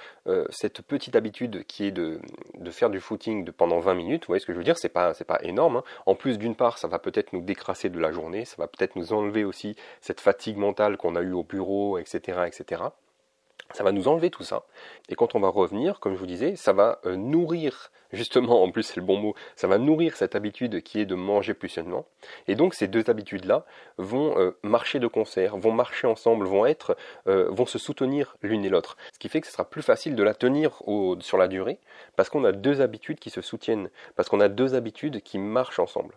cette 0.50 0.82
petite 0.82 1.16
habitude 1.16 1.64
qui 1.66 1.86
est 1.86 1.90
de, 1.90 2.20
de 2.58 2.70
faire 2.70 2.90
du 2.90 3.00
footing 3.00 3.44
de 3.44 3.50
pendant 3.50 3.80
20 3.80 3.94
minutes, 3.94 4.22
vous 4.22 4.28
voyez 4.28 4.40
ce 4.40 4.46
que 4.46 4.52
je 4.52 4.58
veux 4.58 4.64
dire, 4.64 4.78
c'est 4.78 4.88
pas, 4.88 5.14
pas 5.26 5.38
énorme. 5.42 5.76
Hein. 5.76 5.84
En 6.06 6.14
plus, 6.14 6.38
d'une 6.38 6.54
part, 6.54 6.78
ça 6.78 6.88
va 6.88 6.98
peut-être 6.98 7.32
nous 7.32 7.40
décrasser 7.40 7.88
de 7.88 7.98
la 7.98 8.12
journée, 8.12 8.44
ça 8.44 8.56
va 8.58 8.66
peut-être 8.66 8.96
nous 8.96 9.12
enlever 9.12 9.44
aussi 9.44 9.76
cette 10.00 10.20
fatigue 10.20 10.56
mentale 10.56 10.96
qu'on 10.96 11.16
a 11.16 11.22
eue 11.22 11.32
au 11.32 11.42
bureau, 11.42 11.98
etc., 11.98 12.44
etc. 12.46 12.82
Ça 13.74 13.84
va 13.84 13.92
nous 13.92 14.08
enlever 14.08 14.30
tout 14.30 14.42
ça. 14.42 14.64
Et 15.08 15.14
quand 15.14 15.34
on 15.34 15.40
va 15.40 15.48
revenir, 15.48 16.00
comme 16.00 16.14
je 16.14 16.18
vous 16.18 16.26
disais, 16.26 16.56
ça 16.56 16.72
va 16.72 17.00
euh, 17.04 17.16
nourrir, 17.16 17.90
justement, 18.12 18.62
en 18.64 18.70
plus 18.70 18.84
c'est 18.84 18.96
le 18.96 19.06
bon 19.06 19.16
mot, 19.18 19.34
ça 19.54 19.66
va 19.66 19.78
nourrir 19.78 20.16
cette 20.16 20.34
habitude 20.34 20.82
qui 20.82 21.00
est 21.00 21.06
de 21.06 21.14
manger 21.14 21.54
plus 21.54 21.68
sainement. 21.68 22.06
Et 22.48 22.54
donc 22.54 22.74
ces 22.74 22.88
deux 22.88 23.08
habitudes-là 23.10 23.64
vont 23.98 24.38
euh, 24.38 24.56
marcher 24.62 24.98
de 24.98 25.06
concert, 25.06 25.56
vont 25.56 25.72
marcher 25.72 26.06
ensemble, 26.06 26.46
vont 26.46 26.66
être, 26.66 26.96
euh, 27.26 27.48
vont 27.50 27.66
se 27.66 27.78
soutenir 27.78 28.36
l'une 28.42 28.64
et 28.64 28.68
l'autre. 28.68 28.96
Ce 29.12 29.18
qui 29.18 29.28
fait 29.28 29.40
que 29.40 29.46
ce 29.46 29.52
sera 29.52 29.68
plus 29.68 29.82
facile 29.82 30.14
de 30.14 30.22
la 30.22 30.34
tenir 30.34 30.82
sur 31.20 31.38
la 31.38 31.48
durée, 31.48 31.78
parce 32.16 32.30
qu'on 32.30 32.44
a 32.44 32.52
deux 32.52 32.80
habitudes 32.80 33.18
qui 33.18 33.30
se 33.30 33.40
soutiennent, 33.40 33.90
parce 34.14 34.28
qu'on 34.28 34.40
a 34.40 34.48
deux 34.48 34.74
habitudes 34.74 35.22
qui 35.22 35.38
marchent 35.38 35.78
ensemble. 35.78 36.14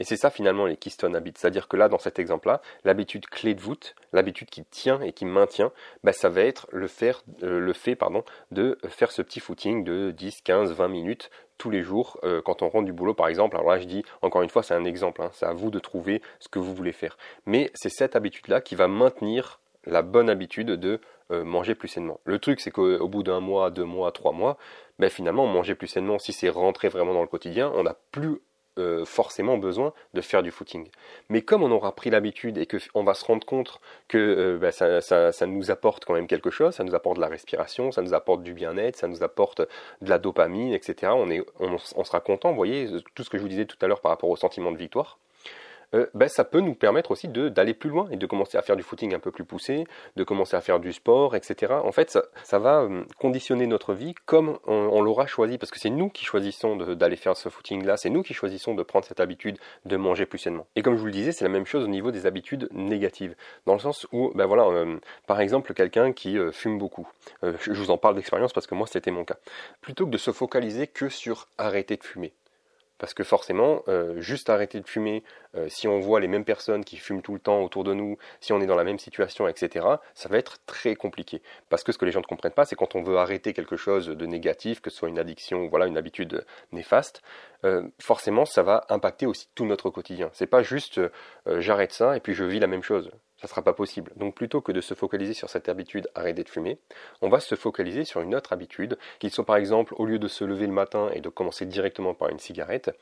Et 0.00 0.04
c'est 0.04 0.16
ça 0.16 0.30
finalement 0.30 0.66
les 0.66 0.76
Keystone 0.76 1.14
Habits. 1.14 1.34
C'est-à-dire 1.36 1.68
que 1.68 1.76
là, 1.76 1.88
dans 1.88 1.98
cet 1.98 2.18
exemple-là, 2.18 2.62
l'habitude 2.84 3.26
clé 3.26 3.54
de 3.54 3.60
voûte, 3.60 3.94
l'habitude 4.12 4.48
qui 4.48 4.64
tient 4.64 5.00
et 5.02 5.12
qui 5.12 5.24
maintient, 5.24 5.70
bah, 6.02 6.12
ça 6.12 6.28
va 6.28 6.40
être 6.40 6.66
le, 6.72 6.86
faire, 6.86 7.22
euh, 7.42 7.60
le 7.60 7.72
fait 7.72 7.94
pardon, 7.94 8.24
de 8.50 8.78
faire 8.88 9.12
ce 9.12 9.20
petit 9.20 9.40
footing 9.40 9.84
de 9.84 10.10
10, 10.10 10.40
15, 10.42 10.72
20 10.72 10.88
minutes 10.88 11.30
tous 11.58 11.70
les 11.70 11.82
jours 11.82 12.18
euh, 12.24 12.40
quand 12.42 12.62
on 12.62 12.68
rentre 12.68 12.86
du 12.86 12.92
boulot 12.92 13.14
par 13.14 13.28
exemple. 13.28 13.56
Alors 13.56 13.70
là, 13.70 13.78
je 13.78 13.84
dis 13.84 14.02
encore 14.22 14.42
une 14.42 14.48
fois, 14.48 14.62
c'est 14.62 14.74
un 14.74 14.84
exemple. 14.84 15.22
Hein. 15.22 15.30
c'est 15.34 15.46
à 15.46 15.52
vous 15.52 15.70
de 15.70 15.78
trouver 15.78 16.22
ce 16.40 16.48
que 16.48 16.58
vous 16.58 16.74
voulez 16.74 16.92
faire. 16.92 17.18
Mais 17.44 17.70
c'est 17.74 17.90
cette 17.90 18.16
habitude-là 18.16 18.60
qui 18.62 18.74
va 18.74 18.88
maintenir 18.88 19.60
la 19.84 20.02
bonne 20.02 20.30
habitude 20.30 20.68
de 20.68 21.00
euh, 21.30 21.44
manger 21.44 21.74
plus 21.74 21.88
sainement. 21.88 22.20
Le 22.24 22.38
truc, 22.38 22.60
c'est 22.60 22.70
qu'au 22.70 23.08
bout 23.08 23.22
d'un 23.22 23.40
mois, 23.40 23.70
deux 23.70 23.84
mois, 23.84 24.12
trois 24.12 24.32
mois, 24.32 24.56
ben 24.98 25.10
finalement, 25.10 25.46
manger 25.46 25.74
plus 25.74 25.88
sainement, 25.88 26.18
si 26.18 26.32
c'est 26.32 26.48
rentré 26.48 26.88
vraiment 26.88 27.14
dans 27.14 27.22
le 27.22 27.28
quotidien, 27.28 27.72
on 27.74 27.82
n'a 27.82 27.96
plus 28.10 28.40
euh, 28.78 29.04
forcément 29.04 29.58
besoin 29.58 29.92
de 30.14 30.20
faire 30.20 30.42
du 30.42 30.50
footing. 30.50 30.88
Mais 31.28 31.42
comme 31.42 31.62
on 31.62 31.70
aura 31.70 31.94
pris 31.94 32.10
l'habitude 32.10 32.56
et 32.56 32.66
qu'on 32.66 33.04
va 33.04 33.14
se 33.14 33.24
rendre 33.24 33.46
compte 33.46 33.80
que 34.08 34.18
euh, 34.18 34.58
bah, 34.58 34.72
ça, 34.72 35.46
nous 35.46 35.70
apporte 35.70 36.04
quand 36.04 36.14
même 36.14 36.26
quelque 36.26 36.50
chose, 36.50 36.74
ça 36.74 36.84
nous 36.84 36.94
apporte 36.94 37.16
de 37.16 37.20
la 37.20 37.28
respiration, 37.28 37.92
ça 37.92 38.02
nous 38.02 38.14
apporte 38.14 38.42
du 38.42 38.54
bien-être, 38.54 38.96
ça 38.96 39.08
nous 39.08 39.22
apporte 39.22 39.60
de 39.60 40.08
la 40.08 40.18
dopamine, 40.18 40.72
etc. 40.72 41.12
On, 41.14 41.30
est, 41.30 41.44
on, 41.60 41.76
on 41.96 42.04
sera 42.04 42.20
content, 42.20 42.50
vous 42.50 42.56
voyez, 42.56 42.88
tout 43.14 43.24
ce 43.24 43.30
que 43.30 43.36
je 43.36 43.42
vous 43.42 43.48
disais 43.48 43.66
tout 43.66 43.76
à 43.82 43.86
l'heure 43.86 44.00
par 44.00 44.10
rapport 44.10 44.30
au 44.30 44.36
sentiment 44.36 44.72
de 44.72 44.78
victoire. 44.78 45.18
Euh, 45.94 46.06
ben, 46.14 46.28
ça 46.28 46.44
peut 46.44 46.60
nous 46.60 46.74
permettre 46.74 47.10
aussi 47.10 47.28
d'aller 47.28 47.74
plus 47.74 47.90
loin 47.90 48.08
et 48.10 48.16
de 48.16 48.26
commencer 48.26 48.56
à 48.56 48.62
faire 48.62 48.76
du 48.76 48.82
footing 48.82 49.14
un 49.14 49.18
peu 49.18 49.30
plus 49.30 49.44
poussé, 49.44 49.84
de 50.16 50.24
commencer 50.24 50.56
à 50.56 50.60
faire 50.60 50.80
du 50.80 50.92
sport, 50.92 51.36
etc. 51.36 51.74
En 51.84 51.92
fait, 51.92 52.18
ça, 52.44 52.58
va 52.58 52.82
euh, 52.82 53.04
conditionner 53.18 53.66
notre 53.66 53.94
vie 53.94 54.14
comme 54.26 54.58
on, 54.66 55.02
l'aura 55.02 55.26
choisi, 55.26 55.58
parce 55.58 55.70
que 55.70 55.78
c'est 55.78 55.90
nous 55.90 56.08
qui 56.08 56.24
choisissons 56.24 56.76
d'aller 56.76 57.16
faire 57.16 57.36
ce 57.36 57.48
footing-là, 57.48 57.96
c'est 57.96 58.10
nous 58.10 58.22
qui 58.22 58.34
choisissons 58.34 58.74
de 58.74 58.82
prendre 58.82 59.04
cette 59.04 59.20
habitude 59.20 59.58
de 59.84 59.96
manger 59.96 60.26
plus 60.26 60.38
sainement. 60.38 60.66
Et 60.76 60.82
comme 60.82 60.94
je 60.94 61.00
vous 61.00 61.06
le 61.06 61.12
disais, 61.12 61.32
c'est 61.32 61.44
la 61.44 61.50
même 61.50 61.66
chose 61.66 61.84
au 61.84 61.88
niveau 61.88 62.10
des 62.10 62.26
habitudes 62.26 62.68
négatives, 62.72 63.34
dans 63.66 63.74
le 63.74 63.80
sens 63.80 64.06
où, 64.12 64.32
ben 64.34 64.46
voilà, 64.46 64.64
euh, 64.64 64.98
par 65.26 65.40
exemple, 65.40 65.74
quelqu'un 65.74 66.12
qui 66.12 66.38
fume 66.52 66.78
beaucoup. 66.78 67.08
je 67.42 67.72
vous 67.72 67.90
en 67.90 67.98
parle 67.98 68.14
d'expérience 68.14 68.52
parce 68.52 68.66
que 68.66 68.74
moi, 68.74 68.86
c'était 68.86 69.10
mon 69.10 69.24
cas. 69.24 69.36
Plutôt 69.80 70.06
que 70.06 70.10
de 70.10 70.18
se 70.18 70.30
focaliser 70.30 70.86
que 70.86 71.08
sur 71.08 71.48
arrêter 71.58 71.96
de 71.96 72.04
fumer, 72.04 72.32
parce 73.02 73.14
que 73.14 73.24
forcément, 73.24 73.82
euh, 73.88 74.20
juste 74.20 74.48
arrêter 74.48 74.78
de 74.78 74.88
fumer, 74.88 75.24
euh, 75.56 75.68
si 75.68 75.88
on 75.88 75.98
voit 75.98 76.20
les 76.20 76.28
mêmes 76.28 76.44
personnes 76.44 76.84
qui 76.84 76.96
fument 76.98 77.20
tout 77.20 77.34
le 77.34 77.40
temps 77.40 77.60
autour 77.60 77.82
de 77.82 77.94
nous, 77.94 78.16
si 78.38 78.52
on 78.52 78.60
est 78.60 78.66
dans 78.66 78.76
la 78.76 78.84
même 78.84 79.00
situation, 79.00 79.48
etc., 79.48 79.84
ça 80.14 80.28
va 80.28 80.38
être 80.38 80.58
très 80.66 80.94
compliqué. 80.94 81.42
Parce 81.68 81.82
que 81.82 81.90
ce 81.90 81.98
que 81.98 82.04
les 82.04 82.12
gens 82.12 82.20
ne 82.20 82.26
comprennent 82.26 82.52
pas, 82.52 82.64
c'est 82.64 82.76
quand 82.76 82.94
on 82.94 83.02
veut 83.02 83.16
arrêter 83.16 83.54
quelque 83.54 83.74
chose 83.74 84.06
de 84.06 84.24
négatif, 84.24 84.80
que 84.80 84.88
ce 84.88 84.98
soit 84.98 85.08
une 85.08 85.18
addiction 85.18 85.64
ou 85.64 85.68
voilà, 85.68 85.86
une 85.86 85.96
habitude 85.96 86.46
néfaste, 86.70 87.22
euh, 87.64 87.82
forcément, 87.98 88.44
ça 88.44 88.62
va 88.62 88.86
impacter 88.88 89.26
aussi 89.26 89.48
tout 89.56 89.66
notre 89.66 89.90
quotidien. 89.90 90.30
C'est 90.32 90.46
pas 90.46 90.62
juste 90.62 91.00
j'arrête 91.58 91.92
ça 91.92 92.16
et 92.16 92.20
puis 92.20 92.34
je 92.34 92.44
vis 92.44 92.60
la 92.60 92.68
même 92.68 92.84
chose 92.84 93.10
ça 93.42 93.48
ne 93.48 93.50
sera 93.50 93.62
pas 93.62 93.72
possible. 93.72 94.12
Donc 94.14 94.36
plutôt 94.36 94.60
que 94.60 94.70
de 94.70 94.80
se 94.80 94.94
focaliser 94.94 95.34
sur 95.34 95.50
cette 95.50 95.68
habitude 95.68 96.08
arrêter 96.14 96.44
de 96.44 96.48
fumer, 96.48 96.78
on 97.22 97.28
va 97.28 97.40
se 97.40 97.56
focaliser 97.56 98.04
sur 98.04 98.20
une 98.20 98.36
autre 98.36 98.52
habitude, 98.52 98.96
qu'il 99.18 99.30
soit 99.30 99.44
par 99.44 99.56
exemple 99.56 99.94
au 99.98 100.06
lieu 100.06 100.20
de 100.20 100.28
se 100.28 100.44
lever 100.44 100.68
le 100.68 100.72
matin 100.72 101.10
et 101.12 101.20
de 101.20 101.28
commencer 101.28 101.66
directement 101.66 102.14
par 102.14 102.28
une 102.28 102.38
cigarette, 102.38 102.92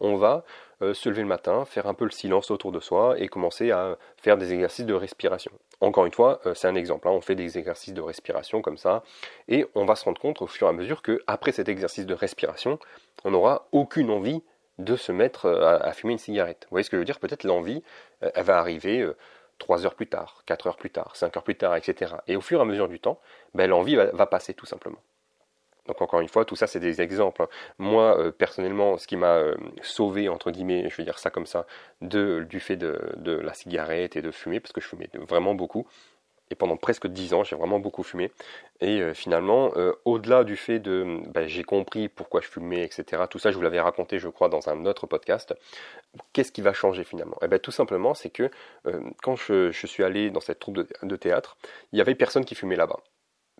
on 0.00 0.16
va 0.16 0.44
euh, 0.82 0.92
se 0.92 1.08
lever 1.08 1.22
le 1.22 1.28
matin, 1.28 1.64
faire 1.64 1.86
un 1.86 1.94
peu 1.94 2.04
le 2.04 2.10
silence 2.10 2.50
autour 2.50 2.72
de 2.72 2.78
soi 2.78 3.18
et 3.18 3.28
commencer 3.28 3.70
à 3.70 3.96
faire 4.18 4.36
des 4.36 4.52
exercices 4.52 4.84
de 4.84 4.92
respiration. 4.92 5.50
Encore 5.80 6.04
une 6.04 6.12
fois, 6.12 6.42
euh, 6.44 6.52
c'est 6.52 6.68
un 6.68 6.74
exemple, 6.74 7.08
hein. 7.08 7.12
on 7.12 7.22
fait 7.22 7.34
des 7.34 7.56
exercices 7.56 7.94
de 7.94 8.02
respiration 8.02 8.60
comme 8.60 8.76
ça 8.76 9.02
et 9.48 9.64
on 9.74 9.86
va 9.86 9.96
se 9.96 10.04
rendre 10.04 10.20
compte 10.20 10.42
au 10.42 10.46
fur 10.46 10.66
et 10.66 10.70
à 10.70 10.74
mesure 10.74 11.00
que 11.00 11.22
après 11.26 11.52
cet 11.52 11.70
exercice 11.70 12.04
de 12.04 12.12
respiration, 12.12 12.78
on 13.24 13.30
n'aura 13.30 13.66
aucune 13.72 14.10
envie 14.10 14.42
de 14.76 14.94
se 14.96 15.10
mettre 15.10 15.46
euh, 15.46 15.78
à, 15.80 15.94
fumer 15.94 16.12
une 16.12 16.18
cigarette. 16.18 16.64
Vous 16.64 16.72
voyez 16.74 16.84
ce 16.84 16.90
que 16.90 16.98
je 16.98 17.00
veux 17.00 17.06
dire? 17.06 17.18
Peut-être 17.18 17.44
l'envie, 17.44 17.82
elle 18.20 18.44
va 18.44 18.58
arriver 18.58 19.10
3 19.58 19.86
heures 19.86 19.94
plus 19.94 20.06
tard, 20.06 20.42
4 20.46 20.66
heures 20.66 20.76
plus 20.76 20.90
tard, 20.90 21.16
5 21.16 21.36
heures 21.36 21.42
plus 21.42 21.56
tard, 21.56 21.76
etc. 21.76 22.16
Et 22.26 22.36
au 22.36 22.40
fur 22.40 22.58
et 22.58 22.62
à 22.62 22.64
mesure 22.64 22.88
du 22.88 23.00
temps, 23.00 23.20
ben, 23.54 23.68
l'envie 23.68 23.96
va, 23.96 24.26
passer 24.26 24.54
tout 24.54 24.66
simplement. 24.66 24.98
Donc 25.86 26.02
encore 26.02 26.20
une 26.20 26.28
fois, 26.28 26.44
tout 26.44 26.56
ça 26.56 26.66
c'est 26.66 26.80
des 26.80 27.00
exemples. 27.00 27.42
Hein. 27.42 27.48
Moi 27.78 28.18
euh, 28.18 28.32
personnellement, 28.32 28.98
ce 28.98 29.06
qui 29.06 29.16
m'a 29.16 29.36
euh, 29.36 29.54
sauvé 29.82 30.28
entre 30.28 30.50
guillemets, 30.50 30.88
je 30.90 30.96
vais 30.96 31.04
dire 31.04 31.18
ça 31.18 31.30
comme 31.30 31.46
ça, 31.46 31.66
du 32.00 32.60
fait 32.60 32.76
de, 32.76 32.98
la 33.24 33.54
cigarette 33.54 34.16
et 34.16 34.22
de 34.22 34.30
fumer, 34.30 34.58
parce 34.60 34.72
que 34.72 34.80
je 34.80 34.88
fumais 34.88 35.08
vraiment 35.14 35.54
beaucoup, 35.54 35.86
et 36.50 36.54
pendant 36.54 36.76
presque 36.76 37.06
dix 37.06 37.34
ans, 37.34 37.44
j'ai 37.44 37.56
vraiment 37.56 37.78
beaucoup 37.78 38.02
fumé. 38.02 38.30
Et 38.80 39.00
euh, 39.00 39.14
finalement, 39.14 39.72
euh, 39.76 39.92
au-delà 40.04 40.44
du 40.44 40.56
fait 40.56 40.78
de 40.78 41.20
bah, 41.28 41.46
j'ai 41.46 41.64
compris 41.64 42.08
pourquoi 42.08 42.40
je 42.40 42.48
fumais, 42.48 42.82
etc., 42.84 43.24
tout 43.28 43.38
ça, 43.38 43.50
je 43.50 43.56
vous 43.56 43.62
l'avais 43.62 43.80
raconté, 43.80 44.18
je 44.18 44.28
crois, 44.28 44.48
dans 44.48 44.68
un 44.68 44.86
autre 44.86 45.06
podcast, 45.06 45.54
qu'est-ce 46.32 46.52
qui 46.52 46.62
va 46.62 46.72
changer 46.72 47.04
finalement? 47.04 47.36
Eh 47.42 47.48
bien, 47.48 47.58
tout 47.58 47.70
simplement, 47.72 48.14
c'est 48.14 48.30
que 48.30 48.50
euh, 48.86 49.00
quand 49.22 49.36
je, 49.36 49.70
suis 49.72 50.04
allé 50.04 50.30
dans 50.30 50.40
cette 50.40 50.58
troupe 50.58 50.78
de 51.02 51.16
théâtre, 51.16 51.56
il 51.92 51.98
y 51.98 52.00
avait 52.00 52.14
personne 52.14 52.44
qui 52.44 52.54
fumait 52.54 52.76
là-bas 52.76 53.00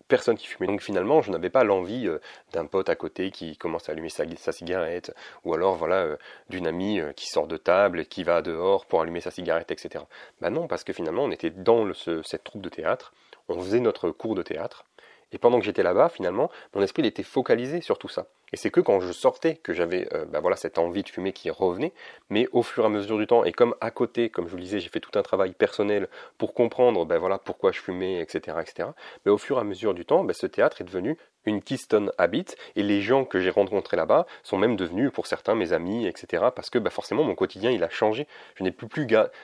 personne 0.07 0.37
qui 0.37 0.47
fumait. 0.47 0.67
Donc 0.67 0.81
finalement, 0.81 1.21
je 1.21 1.31
n'avais 1.31 1.49
pas 1.49 1.63
l'envie 1.63 2.07
euh, 2.07 2.19
d'un 2.53 2.65
pote 2.65 2.89
à 2.89 2.95
côté 2.95 3.31
qui 3.31 3.57
commence 3.57 3.89
à 3.89 3.91
allumer 3.91 4.09
sa, 4.09 4.51
cigarette, 4.51 5.13
ou 5.43 5.53
alors 5.53 5.75
voilà 5.75 6.03
euh, 6.03 6.17
d'une 6.49 6.67
amie 6.67 6.99
euh, 6.99 7.11
qui 7.13 7.27
sort 7.27 7.47
de 7.47 7.57
table, 7.57 8.05
qui 8.05 8.23
va 8.23 8.41
dehors 8.41 8.85
pour 8.85 9.01
allumer 9.01 9.21
sa 9.21 9.31
cigarette, 9.31 9.71
etc. 9.71 10.05
Ben 10.41 10.49
non, 10.49 10.67
parce 10.67 10.83
que 10.83 10.93
finalement, 10.93 11.23
on 11.23 11.31
était 11.31 11.49
dans 11.49 11.85
cette 12.23 12.43
troupe 12.43 12.61
de 12.61 12.69
théâtre, 12.69 13.13
on 13.49 13.59
faisait 13.59 13.79
notre 13.79 14.11
cours 14.11 14.35
de 14.35 14.43
théâtre, 14.43 14.85
et 15.31 15.37
pendant 15.37 15.59
que 15.59 15.65
j'étais 15.65 15.83
là-bas, 15.83 16.09
finalement, 16.09 16.49
mon 16.73 16.81
esprit 16.81 17.05
était 17.05 17.23
focalisé 17.23 17.81
sur 17.81 17.97
tout 17.97 18.09
ça. 18.09 18.27
Et 18.53 18.57
c'est 18.57 18.71
que 18.71 18.79
quand 18.79 19.01
je 19.01 19.11
sortais 19.11 19.55
que 19.55 19.73
j'avais 19.73 20.07
euh, 20.13 20.25
bah 20.25 20.39
voilà, 20.39 20.55
cette 20.55 20.77
envie 20.77 21.03
de 21.03 21.09
fumer 21.09 21.33
qui 21.33 21.49
revenait, 21.49 21.93
mais 22.29 22.47
au 22.53 22.63
fur 22.63 22.83
et 22.83 22.85
à 22.85 22.89
mesure 22.89 23.17
du 23.17 23.27
temps, 23.27 23.43
et 23.43 23.51
comme 23.51 23.75
à 23.81 23.91
côté, 23.91 24.29
comme 24.29 24.45
je 24.45 24.51
vous 24.51 24.57
le 24.57 24.63
disais, 24.63 24.79
j'ai 24.79 24.89
fait 24.89 25.01
tout 25.01 25.17
un 25.19 25.21
travail 25.21 25.51
personnel 25.51 26.07
pour 26.37 26.53
comprendre 26.53 27.05
bah 27.05 27.17
voilà, 27.17 27.39
pourquoi 27.39 27.71
je 27.71 27.81
fumais, 27.81 28.21
etc. 28.21 28.57
etc. 28.61 28.89
Mais 29.25 29.31
au 29.31 29.37
fur 29.37 29.57
et 29.57 29.61
à 29.61 29.63
mesure 29.65 29.93
du 29.93 30.05
temps, 30.05 30.23
bah, 30.23 30.33
ce 30.33 30.47
théâtre 30.47 30.79
est 30.81 30.85
devenu 30.85 31.17
une 31.47 31.61
Keystone 31.61 32.11
Habit, 32.17 32.45
et 32.75 32.83
les 32.83 33.01
gens 33.01 33.25
que 33.25 33.39
j'ai 33.39 33.49
rencontrés 33.49 33.97
là-bas 33.97 34.25
sont 34.43 34.57
même 34.57 34.75
devenus, 34.75 35.11
pour 35.11 35.27
certains, 35.27 35.55
mes 35.55 35.73
amis, 35.73 36.05
etc. 36.05 36.45
Parce 36.55 36.69
que 36.69 36.79
bah, 36.79 36.89
forcément, 36.89 37.23
mon 37.23 37.35
quotidien, 37.35 37.71
il 37.71 37.83
a 37.83 37.89
changé. 37.89 38.27
Je 38.55 38.63
n'ai 38.63 38.71
plus, 38.71 38.89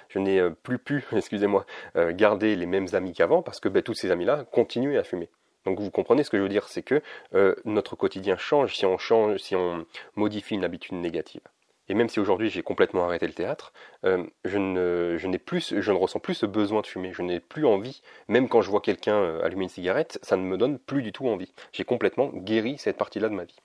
je 0.09 0.19
euh, 0.19 0.49
plus 0.51 0.79
pu, 0.79 1.05
excusez-moi, 1.15 1.65
euh, 1.95 2.13
garder 2.13 2.55
les 2.55 2.65
mêmes 2.65 2.87
amis 2.93 3.13
qu'avant, 3.13 3.41
parce 3.41 3.59
que 3.59 3.69
bah, 3.69 3.81
tous 3.81 3.93
ces 3.93 4.11
amis-là 4.11 4.45
continuaient 4.51 4.97
à 4.97 5.03
fumer. 5.03 5.29
Donc 5.65 5.79
vous 5.79 5.91
comprenez 5.91 6.23
ce 6.23 6.29
que 6.29 6.37
je 6.37 6.43
veux 6.43 6.49
dire, 6.49 6.67
c'est 6.67 6.83
que 6.83 7.01
euh, 7.33 7.55
notre 7.65 7.95
quotidien 7.95 8.37
change 8.37 8.75
si 8.75 8.85
on 8.85 8.97
change, 8.97 9.37
si 9.37 9.55
on 9.55 9.85
modifie 10.15 10.55
une 10.55 10.65
habitude 10.65 10.95
négative. 10.95 11.41
Et 11.89 11.95
même 11.95 12.07
si 12.07 12.19
aujourd'hui 12.19 12.49
j'ai 12.49 12.63
complètement 12.63 13.05
arrêté 13.05 13.27
le 13.27 13.33
théâtre, 13.33 13.73
euh, 14.05 14.23
je, 14.45 15.37
plus, 15.37 15.79
je 15.79 15.91
ne 15.91 15.97
ressens 15.97 16.19
plus 16.19 16.35
ce 16.35 16.45
besoin 16.45 16.81
de 16.81 16.87
fumer. 16.87 17.11
Je 17.13 17.21
n'ai 17.21 17.39
plus 17.39 17.65
envie, 17.65 18.01
même 18.27 18.47
quand 18.47 18.61
je 18.61 18.69
vois 18.69 18.81
quelqu'un 18.81 19.15
euh, 19.15 19.43
allumer 19.43 19.63
une 19.63 19.69
cigarette, 19.69 20.17
ça 20.21 20.37
ne 20.37 20.43
me 20.43 20.57
donne 20.57 20.79
plus 20.79 21.01
du 21.01 21.11
tout 21.11 21.27
envie. 21.27 21.53
J'ai 21.73 21.83
complètement 21.83 22.27
guéri 22.33 22.77
cette 22.77 22.97
partie-là 22.97 23.29
de 23.29 23.35
ma 23.35 23.43
vie 23.43 23.59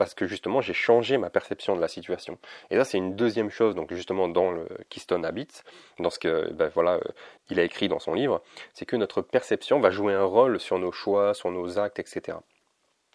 parce 0.00 0.14
que 0.14 0.26
justement 0.26 0.62
j'ai 0.62 0.72
changé 0.72 1.18
ma 1.18 1.28
perception 1.28 1.76
de 1.76 1.80
la 1.82 1.86
situation. 1.86 2.38
Et 2.70 2.76
là 2.76 2.84
c'est 2.84 2.96
une 2.96 3.16
deuxième 3.16 3.50
chose, 3.50 3.74
donc 3.74 3.92
justement 3.92 4.28
dans 4.28 4.50
le 4.50 4.66
Keystone 4.88 5.26
Habits, 5.26 5.60
dans 5.98 6.08
ce 6.08 6.18
que 6.18 6.50
ben 6.54 6.70
voilà, 6.74 6.94
euh, 6.94 7.00
il 7.50 7.60
a 7.60 7.64
écrit 7.64 7.88
dans 7.88 7.98
son 7.98 8.14
livre, 8.14 8.42
c'est 8.72 8.86
que 8.86 8.96
notre 8.96 9.20
perception 9.20 9.78
va 9.78 9.90
jouer 9.90 10.14
un 10.14 10.24
rôle 10.24 10.58
sur 10.58 10.78
nos 10.78 10.90
choix, 10.90 11.34
sur 11.34 11.50
nos 11.50 11.78
actes, 11.78 11.98
etc. 11.98 12.38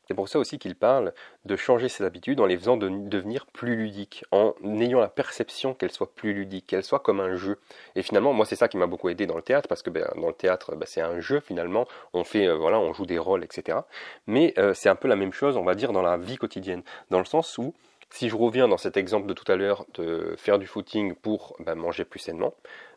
C'est 0.07 0.13
pour 0.13 0.29
ça 0.29 0.39
aussi 0.39 0.59
qu'il 0.59 0.75
parle 0.75 1.13
de 1.45 1.55
changer 1.55 1.89
ses 1.89 2.03
habitudes 2.03 2.39
en 2.39 2.45
les 2.45 2.57
faisant 2.57 2.77
devenir 2.77 3.45
plus 3.47 3.75
ludiques, 3.75 4.23
en 4.31 4.53
ayant 4.79 4.99
la 4.99 5.07
perception 5.07 5.73
qu'elles 5.73 5.91
soient 5.91 6.13
plus 6.13 6.33
ludiques, 6.33 6.67
qu'elles 6.67 6.83
soient 6.83 6.99
comme 6.99 7.19
un 7.19 7.35
jeu. 7.35 7.59
Et 7.95 8.03
finalement, 8.03 8.33
moi, 8.33 8.45
c'est 8.45 8.55
ça 8.55 8.67
qui 8.67 8.77
m'a 8.77 8.87
beaucoup 8.87 9.09
aidé 9.09 9.25
dans 9.25 9.35
le 9.35 9.41
théâtre, 9.41 9.67
parce 9.67 9.81
que 9.81 9.89
ben, 9.89 10.07
dans 10.15 10.27
le 10.27 10.33
théâtre, 10.33 10.75
ben, 10.75 10.85
c'est 10.87 11.01
un 11.01 11.19
jeu 11.19 11.39
finalement. 11.39 11.87
On 12.13 12.23
fait, 12.23 12.47
euh, 12.47 12.55
voilà, 12.55 12.79
on 12.79 12.93
joue 12.93 13.05
des 13.05 13.17
rôles, 13.17 13.43
etc. 13.43 13.79
Mais 14.27 14.53
euh, 14.57 14.73
c'est 14.73 14.89
un 14.89 14.95
peu 14.95 15.07
la 15.07 15.15
même 15.15 15.33
chose, 15.33 15.57
on 15.57 15.63
va 15.63 15.75
dire, 15.75 15.91
dans 15.91 16.01
la 16.01 16.17
vie 16.17 16.37
quotidienne, 16.37 16.83
dans 17.09 17.19
le 17.19 17.25
sens 17.25 17.57
où 17.57 17.73
si 18.11 18.29
je 18.29 18.35
reviens 18.35 18.67
dans 18.67 18.77
cet 18.77 18.97
exemple 18.97 19.27
de 19.27 19.33
tout 19.33 19.51
à 19.51 19.55
l'heure 19.55 19.85
de 19.95 20.35
faire 20.37 20.59
du 20.59 20.67
footing 20.67 21.15
pour 21.15 21.55
ben, 21.59 21.75
manger 21.75 22.05
plus 22.05 22.19
sainement, 22.19 22.53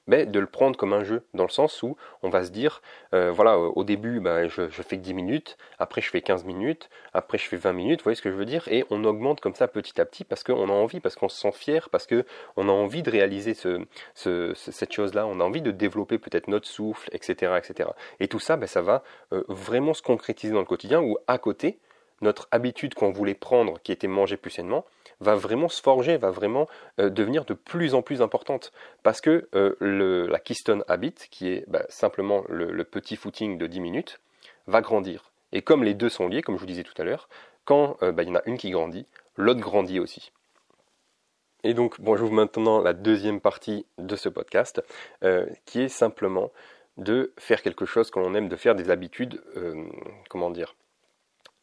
de 0.09 0.41
le 0.41 0.47
prendre 0.47 0.77
comme 0.77 0.93
un 0.93 1.05
jeu, 1.05 1.23
dans 1.35 1.45
le 1.45 1.51
sens 1.51 1.83
où 1.83 1.97
on 2.23 2.31
va 2.31 2.45
se 2.45 2.51
dire, 2.51 2.81
euh, 3.15 3.31
voilà, 3.31 3.59
au 3.59 3.85
début, 3.85 4.21
ben, 4.21 4.49
je, 4.49 4.69
fais 4.69 4.97
que 4.97 5.03
10 5.03 5.15
minutes, 5.15 5.57
après 5.79 6.01
je 6.01 6.11
fais 6.11 6.23
15 6.23 6.45
minutes, 6.45 6.89
après 7.13 7.39
je 7.39 7.47
fais 7.47 7.57
20 7.57 7.73
minutes, 7.73 8.01
vous 8.01 8.05
voyez 8.05 8.17
ce 8.17 8.23
que 8.23 8.31
je 8.31 8.37
veux 8.37 8.47
dire 8.47 8.67
Et 8.69 8.85
on 8.91 9.05
augmente 9.05 9.41
comme 9.41 9.55
ça 9.55 9.69
petit 9.69 10.01
à 10.01 10.05
petit 10.05 10.25
parce 10.25 10.43
qu'on 10.43 10.69
a 10.69 10.73
envie, 10.73 11.01
parce 11.01 11.15
qu'on 11.15 11.29
se 11.29 11.39
sent 11.39 11.53
fier, 11.53 11.91
parce 11.91 12.07
qu'on 12.07 12.69
a 12.69 12.73
envie 12.73 13.03
de 13.03 13.11
réaliser 13.11 13.55
ce, 13.55 13.85
cette 14.55 14.93
chose-là, 14.93 15.27
on 15.27 15.41
a 15.41 15.45
envie 15.45 15.63
de 15.63 15.71
développer 15.71 16.19
peut-être 16.19 16.49
notre 16.49 16.67
souffle, 16.67 17.09
etc. 17.13 17.53
etc. 17.59 17.91
Et 18.21 18.29
tout 18.29 18.41
ça, 18.41 18.57
ben, 18.57 18.67
ça 18.67 18.83
va 18.83 19.03
euh, 19.33 19.45
vraiment 19.49 19.95
se 19.95 20.03
concrétiser 20.03 20.53
dans 20.53 20.61
le 20.61 20.65
quotidien, 20.65 21.01
où 21.01 21.19
à 21.27 21.39
côté, 21.39 21.79
notre 22.21 22.49
habitude 22.51 22.95
qu'on 22.95 23.13
voulait 23.13 23.35
prendre, 23.35 23.81
qui 23.83 23.93
était 23.93 24.09
manger 24.09 24.37
plus 24.37 24.51
sainement, 24.51 24.85
va 25.21 25.35
vraiment 25.35 25.69
se 25.69 25.83
forger, 25.83 26.17
va 26.17 26.31
vraiment 26.31 26.69
euh, 27.01 27.11
devenir 27.11 27.45
de 27.45 27.55
plus 27.55 27.95
en 27.95 28.03
plus 28.03 28.23
importante. 28.23 28.73
Parce 29.03 29.21
que 29.21 29.49
euh, 29.55 30.27
la 30.29 30.39
Keystone 30.39 30.85
Habit, 30.89 31.15
qui 31.31 31.49
est 31.49 31.65
bah, 31.69 31.85
simplement 31.89 32.45
le, 32.49 32.85
petit 32.85 33.17
footing 33.17 33.59
de 33.59 33.67
10 33.67 33.81
minutes, 33.81 34.21
va 34.67 34.81
grandir. 34.81 35.31
Et 35.53 35.63
comme 35.63 35.85
les 35.85 35.95
deux 35.95 36.09
sont 36.09 36.29
liés, 36.29 36.43
comme 36.43 36.57
je 36.57 36.61
vous 36.61 36.67
disais 36.67 36.85
tout 36.85 37.01
à 37.01 37.05
l'heure, 37.05 37.29
quand 37.65 37.97
euh, 38.03 38.13
bah, 38.13 38.23
il 38.23 38.29
y 38.29 38.33
en 38.33 38.37
a 38.37 38.43
une 38.47 38.59
qui 38.59 38.71
grandit, 38.71 39.07
l'autre 39.37 39.61
grandit 39.61 40.01
aussi. 40.01 40.33
Et 41.65 41.75
donc, 41.75 42.01
bon, 42.01 42.15
vous 42.15 42.31
maintenant 42.31 42.81
la 42.81 42.93
deuxième 42.93 43.41
partie 43.41 43.85
de 43.99 44.15
ce 44.15 44.29
podcast, 44.29 44.81
qui 45.65 45.81
est 45.81 45.89
simplement 45.89 46.53
de 46.99 47.33
faire 47.37 47.63
quelque 47.63 47.85
chose 47.85 48.13
que 48.13 48.21
l'on 48.21 48.33
aime, 48.35 48.49
de 48.49 48.55
faire 48.55 48.77
des 48.77 48.91
habitudes, 48.91 49.43
comment 50.29 50.51
dire, 50.51 50.77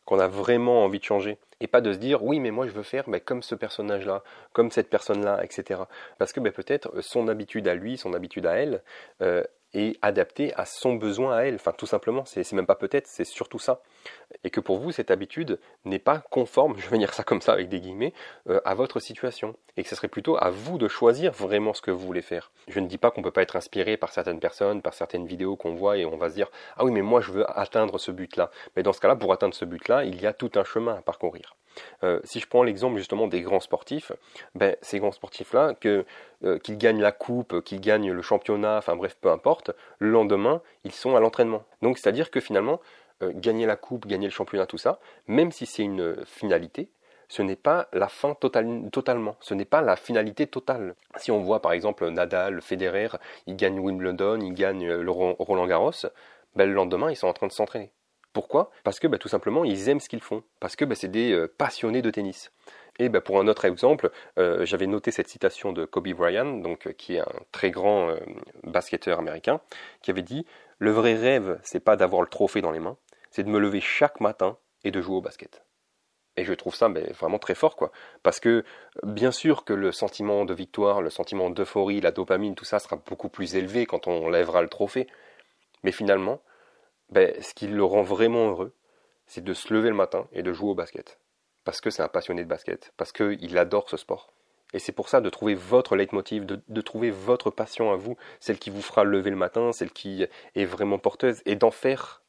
qu'on 0.06 0.20
a 0.20 0.28
vraiment 0.28 0.84
envie 0.84 1.00
de 1.00 1.04
changer. 1.04 1.38
Et 1.62 1.68
pas 1.68 1.82
de 1.82 1.94
se 1.94 1.98
dire, 1.98 2.24
oui, 2.24 2.40
mais 2.40 2.52
moi 2.52 2.68
je 2.68 2.72
veux 2.72 2.84
faire 2.84 3.08
mais 3.10 3.20
comme 3.20 3.42
ce 3.42 3.56
personnage-là, 3.56 4.24
comme 4.54 4.72
cette 4.72 4.90
personne-là, 4.90 5.44
etc. 5.44 5.82
Parce 6.18 6.34
que 6.34 6.40
ben, 6.40 6.52
peut-être 6.52 7.02
son 7.02 7.28
habitude 7.28 7.68
à 7.68 7.76
lui, 7.76 7.98
son 7.98 8.14
habitude 8.14 8.46
à 8.46 8.54
elle, 8.54 8.84
euh, 9.22 9.44
et 9.76 10.00
adapté 10.02 10.54
à 10.56 10.66
son 10.66 10.96
besoin 10.96 11.36
à 11.36 11.42
elle. 11.42 11.56
Enfin, 11.56 11.74
tout 11.74 11.86
simplement, 11.86 12.24
c'est 12.26 12.50
même 12.54 12.66
pas 12.66 12.76
peut-être, 12.76 13.08
c'est 13.08 13.26
surtout 13.26 13.60
ça. 13.60 13.82
Et 14.44 14.50
que 14.50 14.62
pour 14.62 14.80
vous, 14.80 14.92
cette 14.92 15.12
habitude 15.12 15.60
n'est 15.84 16.00
pas 16.00 16.24
conforme, 16.32 16.76
je 16.80 16.90
vais 16.90 16.98
dire 16.98 17.14
ça 17.14 17.24
comme 17.24 17.42
ça 17.42 17.54
avec 17.54 17.68
des 17.70 17.82
guillemets, 17.82 18.14
euh, 18.50 18.62
à 18.66 18.74
votre 18.74 19.00
situation. 19.00 19.56
Et 19.78 19.84
que 19.84 19.90
ce 19.90 19.96
serait 19.96 20.08
plutôt 20.08 20.38
à 20.38 20.50
vous 20.50 20.78
de 20.78 20.88
choisir 20.88 21.34
vraiment 21.34 21.74
ce 21.74 21.82
que 21.82 21.92
vous 21.92 22.06
voulez 22.06 22.22
faire. 22.22 22.52
Je 22.70 22.80
ne 22.80 22.88
dis 22.88 22.98
pas 22.98 23.12
qu'on 23.12 23.22
ne 23.22 23.26
peut 23.26 23.32
pas 23.32 23.42
être 23.42 23.58
inspiré 23.58 23.98
par 23.98 24.12
certaines 24.14 24.40
personnes, 24.40 24.82
par 24.82 24.94
certaines 24.94 25.28
vidéos 25.28 25.58
qu'on 25.58 25.76
voit 25.76 25.98
et 25.98 26.06
on 26.06 26.18
va 26.18 26.30
se 26.30 26.36
dire 26.36 26.50
Ah 26.78 26.86
oui, 26.86 26.92
mais 26.92 27.02
moi 27.02 27.20
je 27.20 27.32
veux 27.32 27.60
atteindre 27.60 27.98
ce 27.98 28.12
but-là. 28.12 28.50
Mais 28.76 28.84
dans 28.84 28.94
ce 28.94 29.02
cas-là, 29.02 29.18
pour 29.18 29.34
atteindre 29.34 29.54
ce 29.54 29.66
but-là, 29.66 30.06
il 30.06 30.22
y 30.22 30.26
a 30.26 30.34
tout 30.34 30.52
un 30.56 30.64
chemin 30.64 30.96
à 30.96 31.02
parcourir. 31.02 31.56
Euh, 32.04 32.20
si 32.24 32.40
je 32.40 32.48
prends 32.48 32.64
l'exemple 32.64 32.98
justement 32.98 33.28
des 33.28 33.42
grands 33.42 33.60
sportifs, 33.60 34.12
ben, 34.56 34.76
ces 34.82 35.00
grands 35.00 35.12
sportifs-là, 35.12 35.76
euh, 35.86 36.60
qu'ils 36.60 36.78
gagnent 36.78 37.02
la 37.02 37.12
coupe, 37.12 37.62
qu'ils 37.62 37.82
gagnent 37.82 38.12
le 38.12 38.22
championnat, 38.22 38.78
enfin 38.78 38.96
bref, 38.96 39.18
peu 39.20 39.30
importe, 39.30 39.72
le 40.00 40.10
lendemain, 40.10 40.62
ils 40.84 40.92
sont 40.92 41.16
à 41.16 41.20
l'entraînement. 41.20 41.64
Donc 41.82 41.98
c'est-à-dire 41.98 42.32
que 42.32 42.40
finalement, 42.40 42.80
euh, 43.24 43.32
gagner 43.34 43.66
la 43.66 43.76
coupe, 43.76 44.08
gagner 44.08 44.28
le 44.28 44.34
championnat, 44.34 44.66
tout 44.66 44.78
ça, 44.78 45.00
même 45.28 45.52
si 45.52 45.66
c'est 45.66 45.84
une 45.84 46.26
finalité, 46.26 46.90
ce 47.28 47.42
n'est 47.42 47.56
pas 47.56 47.88
la 47.92 48.08
fin 48.08 48.36
totalement, 48.36 49.36
ce 49.40 49.54
n'est 49.54 49.66
pas 49.66 49.82
la 49.82 49.96
finalité 49.96 50.46
totale. 50.48 50.96
Si 51.18 51.32
on 51.32 51.40
voit 51.40 51.62
par 51.62 51.72
exemple 51.72 52.08
Nadal, 52.10 52.62
Federer, 52.62 53.08
ils 53.48 53.56
gagnent 53.56 53.80
Wimbledon, 53.80 54.40
ils 54.42 54.54
gagnent 54.54 54.92
Roland 55.08 55.66
Garros, 55.66 55.92
ben, 56.56 56.68
le 56.68 56.74
lendemain 56.74 57.10
ils 57.10 57.16
sont 57.16 57.28
en 57.28 57.34
train 57.34 57.48
de 57.48 57.52
s'entraîner. 57.52 57.92
Pourquoi? 58.36 58.70
Parce 58.84 59.00
que 59.00 59.08
bah, 59.08 59.18
tout 59.18 59.30
simplement, 59.30 59.64
ils 59.64 59.88
aiment 59.88 60.02
ce 60.02 60.10
qu'ils 60.10 60.20
font. 60.20 60.44
Parce 60.60 60.76
que 60.76 60.84
bah, 60.84 60.96
c'est 60.96 61.08
des 61.08 61.32
euh, 61.32 61.48
passionnés 61.48 62.02
de 62.02 62.12
tennis. 62.12 62.52
Et 63.00 63.08
bah, 63.08 63.22
pour 63.22 63.40
un 63.40 63.48
autre 63.48 63.64
exemple, 63.64 64.12
euh, 64.38 64.66
j'avais 64.66 64.88
noté 64.88 65.10
cette 65.10 65.30
citation 65.30 65.72
de 65.72 65.86
Kobe 65.86 66.10
Bryant, 66.10 66.58
donc, 66.58 66.86
euh, 66.86 66.92
qui 66.92 67.16
est 67.16 67.22
un 67.22 67.32
très 67.54 67.72
grand 67.72 68.14
basketteur 68.64 69.20
américain, 69.20 69.62
qui 70.02 70.12
avait 70.12 70.22
dit 70.22 70.46
Le 70.80 70.92
vrai 70.92 71.14
rêve, 71.14 71.62
c'est 71.64 71.80
pas 71.80 71.96
d'avoir 71.96 72.22
le 72.22 72.28
trophée 72.28 72.60
dans 72.60 72.72
les 72.72 72.82
mains, 72.82 72.98
c'est 73.32 73.44
de 73.44 73.50
me 73.50 73.58
lever 73.58 73.80
chaque 73.80 74.20
matin 74.20 74.58
et 74.84 74.92
de 74.92 75.00
jouer 75.00 75.16
au 75.16 75.22
basket. 75.22 75.64
Et 76.36 76.44
je 76.44 76.52
trouve 76.52 76.76
ça 76.76 76.90
vraiment 76.90 77.40
très 77.40 77.56
fort, 77.56 77.78
quoi. 77.78 77.94
Parce 78.22 78.42
que 78.42 78.66
bien 79.04 79.32
sûr 79.32 79.64
que 79.64 79.72
le 79.72 79.94
sentiment 79.94 80.44
de 80.44 80.54
victoire, 80.54 81.02
le 81.02 81.10
sentiment 81.10 81.50
d'euphorie, 81.50 82.02
la 82.02 82.12
dopamine, 82.12 82.54
tout 82.54 82.66
ça 82.66 82.80
sera 82.80 82.98
beaucoup 82.98 83.30
plus 83.30 83.56
élevé 83.56 83.86
quand 83.86 84.08
on 84.08 84.28
lèvera 84.28 84.62
le 84.62 84.68
trophée. 84.68 85.08
Mais 85.84 85.94
finalement, 85.94 86.42
ben, 87.10 87.34
ce 87.42 87.54
qui 87.54 87.68
le 87.68 87.84
rend 87.84 88.04
vraiment 88.04 88.50
heureux, 88.50 88.74
c'est 89.28 89.44
de 89.44 89.54
se 89.54 89.74
lever 89.74 89.90
le 89.90 89.96
matin 89.96 90.28
et 90.32 90.44
de 90.44 90.54
jouer 90.54 90.70
au 90.70 90.76
basket. 90.76 91.20
Parce 91.64 91.82
que 91.82 91.90
c'est 91.90 92.04
un 92.04 92.08
passionné 92.08 92.44
de 92.44 92.50
basket, 92.50 92.94
parce 92.98 93.12
qu'il 93.12 93.58
adore 93.58 93.90
ce 93.90 93.98
sport. 93.98 94.32
Et 94.74 94.80
c'est 94.80 94.92
pour 94.92 95.10
ça 95.10 95.22
de 95.22 95.30
trouver 95.30 95.56
votre 95.56 95.96
leitmotiv, 95.96 96.46
de, 96.46 96.62
de, 96.68 96.82
trouver 96.82 97.10
votre 97.10 97.50
passion 97.50 97.92
à 97.92 97.96
vous, 97.96 98.18
celle 98.40 98.60
qui 98.60 98.70
vous 98.70 98.82
fera 98.82 99.04
lever 99.04 99.30
le 99.30 99.36
matin, 99.36 99.72
celle 99.72 99.92
qui 99.92 100.28
est 100.56 100.66
vraiment 100.66 101.00
porteuse, 101.00 101.42
et 101.46 101.56
d'en 101.56 101.72
faire 101.72 102.24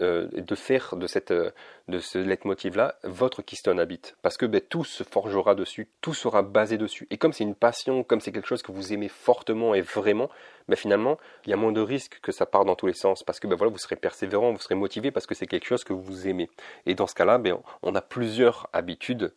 euh, 0.00 0.28
de 0.32 0.54
faire 0.56 0.96
de, 0.96 1.06
cette, 1.06 1.30
euh, 1.30 1.50
de 1.86 2.00
ce 2.00 2.18
leitmotiv-là 2.18 2.96
votre 3.04 3.42
Keystone 3.42 3.78
Habit. 3.78 4.00
Parce 4.22 4.36
que 4.36 4.44
ben, 4.44 4.60
tout 4.60 4.82
se 4.84 5.04
forgera 5.04 5.54
dessus, 5.54 5.88
tout 6.00 6.14
sera 6.14 6.42
basé 6.42 6.78
dessus. 6.78 7.06
Et 7.10 7.16
comme 7.16 7.32
c'est 7.32 7.44
une 7.44 7.54
passion, 7.54 8.02
comme 8.02 8.20
c'est 8.20 8.32
quelque 8.32 8.48
chose 8.48 8.62
que 8.62 8.72
vous 8.72 8.92
aimez 8.92 9.08
fortement 9.08 9.72
et 9.72 9.82
vraiment, 9.82 10.30
ben, 10.68 10.74
finalement, 10.74 11.18
il 11.46 11.50
y 11.50 11.52
a 11.52 11.56
moins 11.56 11.70
de 11.70 11.80
risques 11.80 12.18
que 12.22 12.32
ça 12.32 12.44
parte 12.44 12.66
dans 12.66 12.74
tous 12.74 12.88
les 12.88 12.94
sens. 12.94 13.22
Parce 13.22 13.38
que 13.38 13.46
ben, 13.46 13.54
voilà, 13.54 13.70
vous 13.70 13.78
serez 13.78 13.96
persévérant, 13.96 14.52
vous 14.52 14.60
serez 14.60 14.74
motivé 14.74 15.12
parce 15.12 15.26
que 15.26 15.34
c'est 15.34 15.46
quelque 15.46 15.66
chose 15.66 15.84
que 15.84 15.92
vous 15.92 16.26
aimez. 16.26 16.50
Et 16.86 16.96
dans 16.96 17.06
ce 17.06 17.14
cas-là, 17.14 17.38
ben, 17.38 17.58
on 17.82 17.94
a 17.94 18.00
plusieurs 18.00 18.68
habitudes 18.72 19.32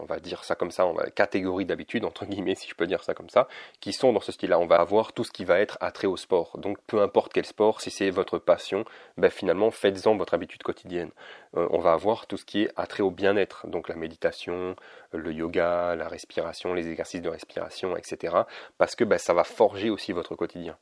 on 0.00 0.04
va 0.04 0.18
dire 0.20 0.44
ça 0.44 0.54
comme 0.54 0.70
ça, 0.70 0.86
on 0.86 0.92
va 0.92 1.10
catégorie 1.10 1.64
d'habitude 1.64 2.04
entre 2.04 2.26
guillemets 2.26 2.54
si 2.54 2.68
je 2.68 2.74
peux 2.74 2.86
dire 2.86 3.02
ça 3.02 3.14
comme 3.14 3.30
ça, 3.30 3.48
qui 3.80 3.92
sont 3.92 4.12
dans 4.12 4.20
ce 4.20 4.32
style-là. 4.32 4.58
On 4.58 4.66
va 4.66 4.76
avoir 4.76 5.12
tout 5.12 5.24
ce 5.24 5.32
qui 5.32 5.44
va 5.44 5.60
être 5.60 5.78
attrait 5.80 6.06
au 6.06 6.16
sport. 6.16 6.58
Donc 6.58 6.78
peu 6.86 7.02
importe 7.02 7.32
quel 7.32 7.46
sport, 7.46 7.80
si 7.80 7.90
c'est 7.90 8.10
votre 8.10 8.38
passion, 8.38 8.84
ben 9.16 9.30
finalement 9.30 9.70
faites-en 9.70 10.16
votre 10.16 10.34
habitude 10.34 10.62
quotidienne. 10.62 11.10
Euh, 11.56 11.66
on 11.70 11.78
va 11.78 11.92
avoir 11.92 12.26
tout 12.26 12.36
ce 12.36 12.44
qui 12.44 12.62
est 12.62 12.70
attrait 12.76 13.02
au 13.02 13.10
bien-être, 13.10 13.66
donc 13.66 13.88
la 13.88 13.96
méditation, 13.96 14.76
le 15.12 15.32
yoga, 15.32 15.96
la 15.96 16.08
respiration, 16.08 16.74
les 16.74 16.88
exercices 16.88 17.22
de 17.22 17.28
respiration, 17.28 17.96
etc. 17.96 18.36
Parce 18.78 18.94
que 18.94 19.04
ben, 19.04 19.18
ça 19.18 19.34
va 19.34 19.44
forger 19.44 19.90
aussi 19.90 20.12
votre 20.12 20.34
quotidien. 20.34 20.76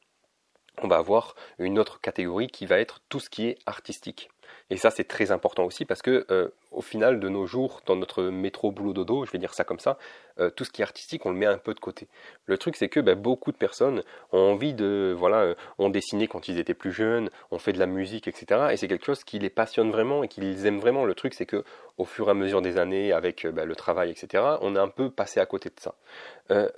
On 0.83 0.89
va 0.89 0.97
avoir 0.97 1.35
une 1.59 1.79
autre 1.79 2.01
catégorie 2.01 2.47
qui 2.47 2.67
va 2.67 2.79
être 2.79 3.01
tout 3.09 3.19
ce 3.19 3.31
qui 3.31 3.49
est 3.49 3.59
artistique. 3.67 4.31
Et 4.71 4.77
ça, 4.77 4.91
c'est 4.91 5.05
très 5.05 5.31
important 5.31 5.65
aussi 5.65 5.87
parce 5.87 6.03
que, 6.03 6.27
euh, 6.31 6.49
au 6.73 6.83
final 6.83 7.21
de 7.21 7.29
nos 7.31 7.47
jours, 7.47 7.81
dans 7.87 7.97
notre 7.97 8.25
métro 8.25 8.71
boulot 8.71 8.93
dodo, 8.93 9.25
je 9.25 9.31
vais 9.31 9.39
dire 9.39 9.55
ça 9.55 9.65
comme 9.65 9.79
ça, 9.79 9.97
euh, 10.41 10.51
tout 10.51 10.65
ce 10.65 10.71
qui 10.71 10.83
est 10.83 10.85
artistique, 10.85 11.25
on 11.25 11.31
le 11.31 11.39
met 11.39 11.47
un 11.47 11.57
peu 11.57 11.73
de 11.73 11.81
côté. 11.81 12.07
Le 12.45 12.59
truc, 12.59 12.77
c'est 12.77 12.91
que 12.91 13.01
bah, 13.01 13.15
beaucoup 13.15 13.51
de 13.51 13.57
personnes 13.57 14.03
ont 14.33 14.39
envie 14.39 14.75
de, 14.75 15.15
voilà, 15.17 15.39
euh, 15.39 15.55
ont 15.79 15.89
dessiné 15.89 16.29
quand 16.29 16.49
ils 16.49 16.59
étaient 16.59 16.75
plus 16.75 16.93
jeunes, 16.93 17.31
ont 17.51 17.59
fait 17.59 17.73
de 17.73 17.79
la 17.79 17.87
musique, 17.87 18.29
etc. 18.29 18.69
Et 18.71 18.77
c'est 18.77 18.89
quelque 18.89 19.07
chose 19.07 19.25
qui 19.25 19.39
les 19.39 19.49
passionne 19.49 19.91
vraiment 19.91 20.23
et 20.23 20.29
qu'ils 20.29 20.67
aiment 20.67 20.81
vraiment. 20.81 21.07
Le 21.07 21.15
truc, 21.15 21.33
c'est 21.33 21.47
que, 21.47 21.65
au 21.97 22.05
fur 22.05 22.29
et 22.29 22.33
à 22.33 22.35
mesure 22.35 22.61
des 22.61 22.77
années, 22.77 23.13
avec 23.13 23.47
bah, 23.47 23.65
le 23.65 23.75
travail, 23.75 24.11
etc., 24.11 24.45
on 24.61 24.77
est 24.77 24.81
un 24.81 24.89
peu 24.89 25.11
passé 25.11 25.41
à 25.41 25.47
côté 25.47 25.71
de 25.71 25.81
ça. 25.81 25.95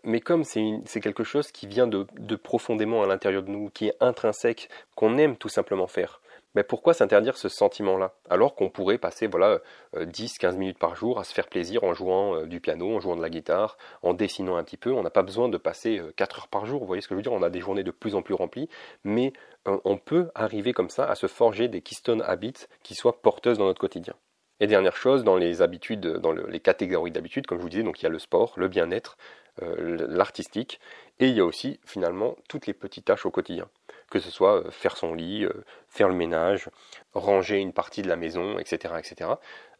mais 0.04 0.20
comme 0.20 0.44
c'est 0.44 1.00
quelque 1.00 1.24
chose 1.24 1.50
qui 1.50 1.66
vient 1.66 1.88
de, 1.88 2.06
de 2.18 2.36
profondément 2.36 3.02
à 3.02 3.06
l'intérieur 3.06 3.42
de 3.42 3.50
nous, 3.50 3.68
qui 3.70 3.88
est 3.88 3.96
intrinsèque, 4.00 4.68
qu'on 4.94 5.18
aime 5.18 5.36
tout 5.36 5.48
simplement 5.48 5.88
faire. 5.88 6.20
Mais 6.54 6.64
pourquoi 6.64 6.94
s'interdire 6.94 7.36
ce 7.36 7.48
sentiment-là 7.48 8.12
Alors 8.28 8.56
qu'on 8.56 8.70
pourrait 8.70 8.98
passer 8.98 9.28
voilà 9.28 9.60
10-15 9.94 10.46
euh, 10.46 10.56
minutes 10.56 10.78
par 10.78 10.96
jour 10.96 11.20
à 11.20 11.24
se 11.24 11.32
faire 11.32 11.46
plaisir 11.46 11.84
en 11.84 11.94
jouant 11.94 12.34
euh, 12.34 12.46
du 12.46 12.60
piano, 12.60 12.96
en 12.96 13.00
jouant 13.00 13.14
de 13.14 13.22
la 13.22 13.30
guitare, 13.30 13.78
en 14.02 14.14
dessinant 14.14 14.56
un 14.56 14.64
petit 14.64 14.76
peu? 14.76 14.90
On 14.90 15.02
n'a 15.02 15.10
pas 15.10 15.22
besoin 15.22 15.48
de 15.48 15.58
passer 15.58 16.00
4 16.16 16.34
euh, 16.34 16.38
heures 16.38 16.48
par 16.48 16.66
jour, 16.66 16.80
vous 16.80 16.86
voyez 16.86 17.02
ce 17.02 17.08
que 17.08 17.14
je 17.14 17.16
veux 17.16 17.22
dire? 17.22 17.32
On 17.32 17.42
a 17.42 17.50
des 17.50 17.60
journées 17.60 17.84
de 17.84 17.92
plus 17.92 18.16
en 18.16 18.22
plus 18.22 18.34
remplies, 18.34 18.68
mais 19.04 19.32
on 19.66 19.98
peut 19.98 20.30
arriver 20.34 20.72
comme 20.72 20.90
ça 20.90 21.04
à 21.04 21.14
se 21.14 21.26
forger 21.26 21.68
des 21.68 21.82
keystone 21.82 22.22
habits 22.22 22.66
qui 22.82 22.94
soient 22.94 23.20
porteuses 23.20 23.58
dans 23.58 23.66
notre 23.66 23.80
quotidien. 23.80 24.14
Et 24.58 24.66
dernière 24.66 24.96
chose, 24.96 25.22
dans 25.22 25.36
les 25.36 25.62
habitudes, 25.62 26.06
dans 26.06 26.32
les 26.32 26.60
catégories 26.60 27.10
d'habitudes, 27.10 27.46
comme 27.46 27.58
je 27.58 27.62
vous 27.62 27.68
disais, 27.68 27.82
donc 27.82 28.00
il 28.00 28.04
y 28.04 28.06
a 28.06 28.10
le 28.10 28.18
sport, 28.18 28.54
le 28.56 28.68
bien-être, 28.68 29.18
l'artistique, 29.60 30.80
et 31.18 31.28
il 31.28 31.36
y 31.36 31.40
a 31.40 31.44
aussi 31.44 31.78
finalement 31.84 32.36
toutes 32.48 32.66
les 32.66 32.72
petites 32.72 33.04
tâches 33.04 33.26
au 33.26 33.30
quotidien 33.30 33.68
que 34.10 34.18
ce 34.18 34.30
soit 34.30 34.64
faire 34.70 34.96
son 34.96 35.14
lit, 35.14 35.46
faire 35.90 36.08
le 36.08 36.14
ménage, 36.14 36.68
ranger 37.12 37.58
une 37.58 37.72
partie 37.72 38.02
de 38.02 38.08
la 38.08 38.16
maison, 38.16 38.58
etc. 38.58 38.94
etc. 38.98 39.30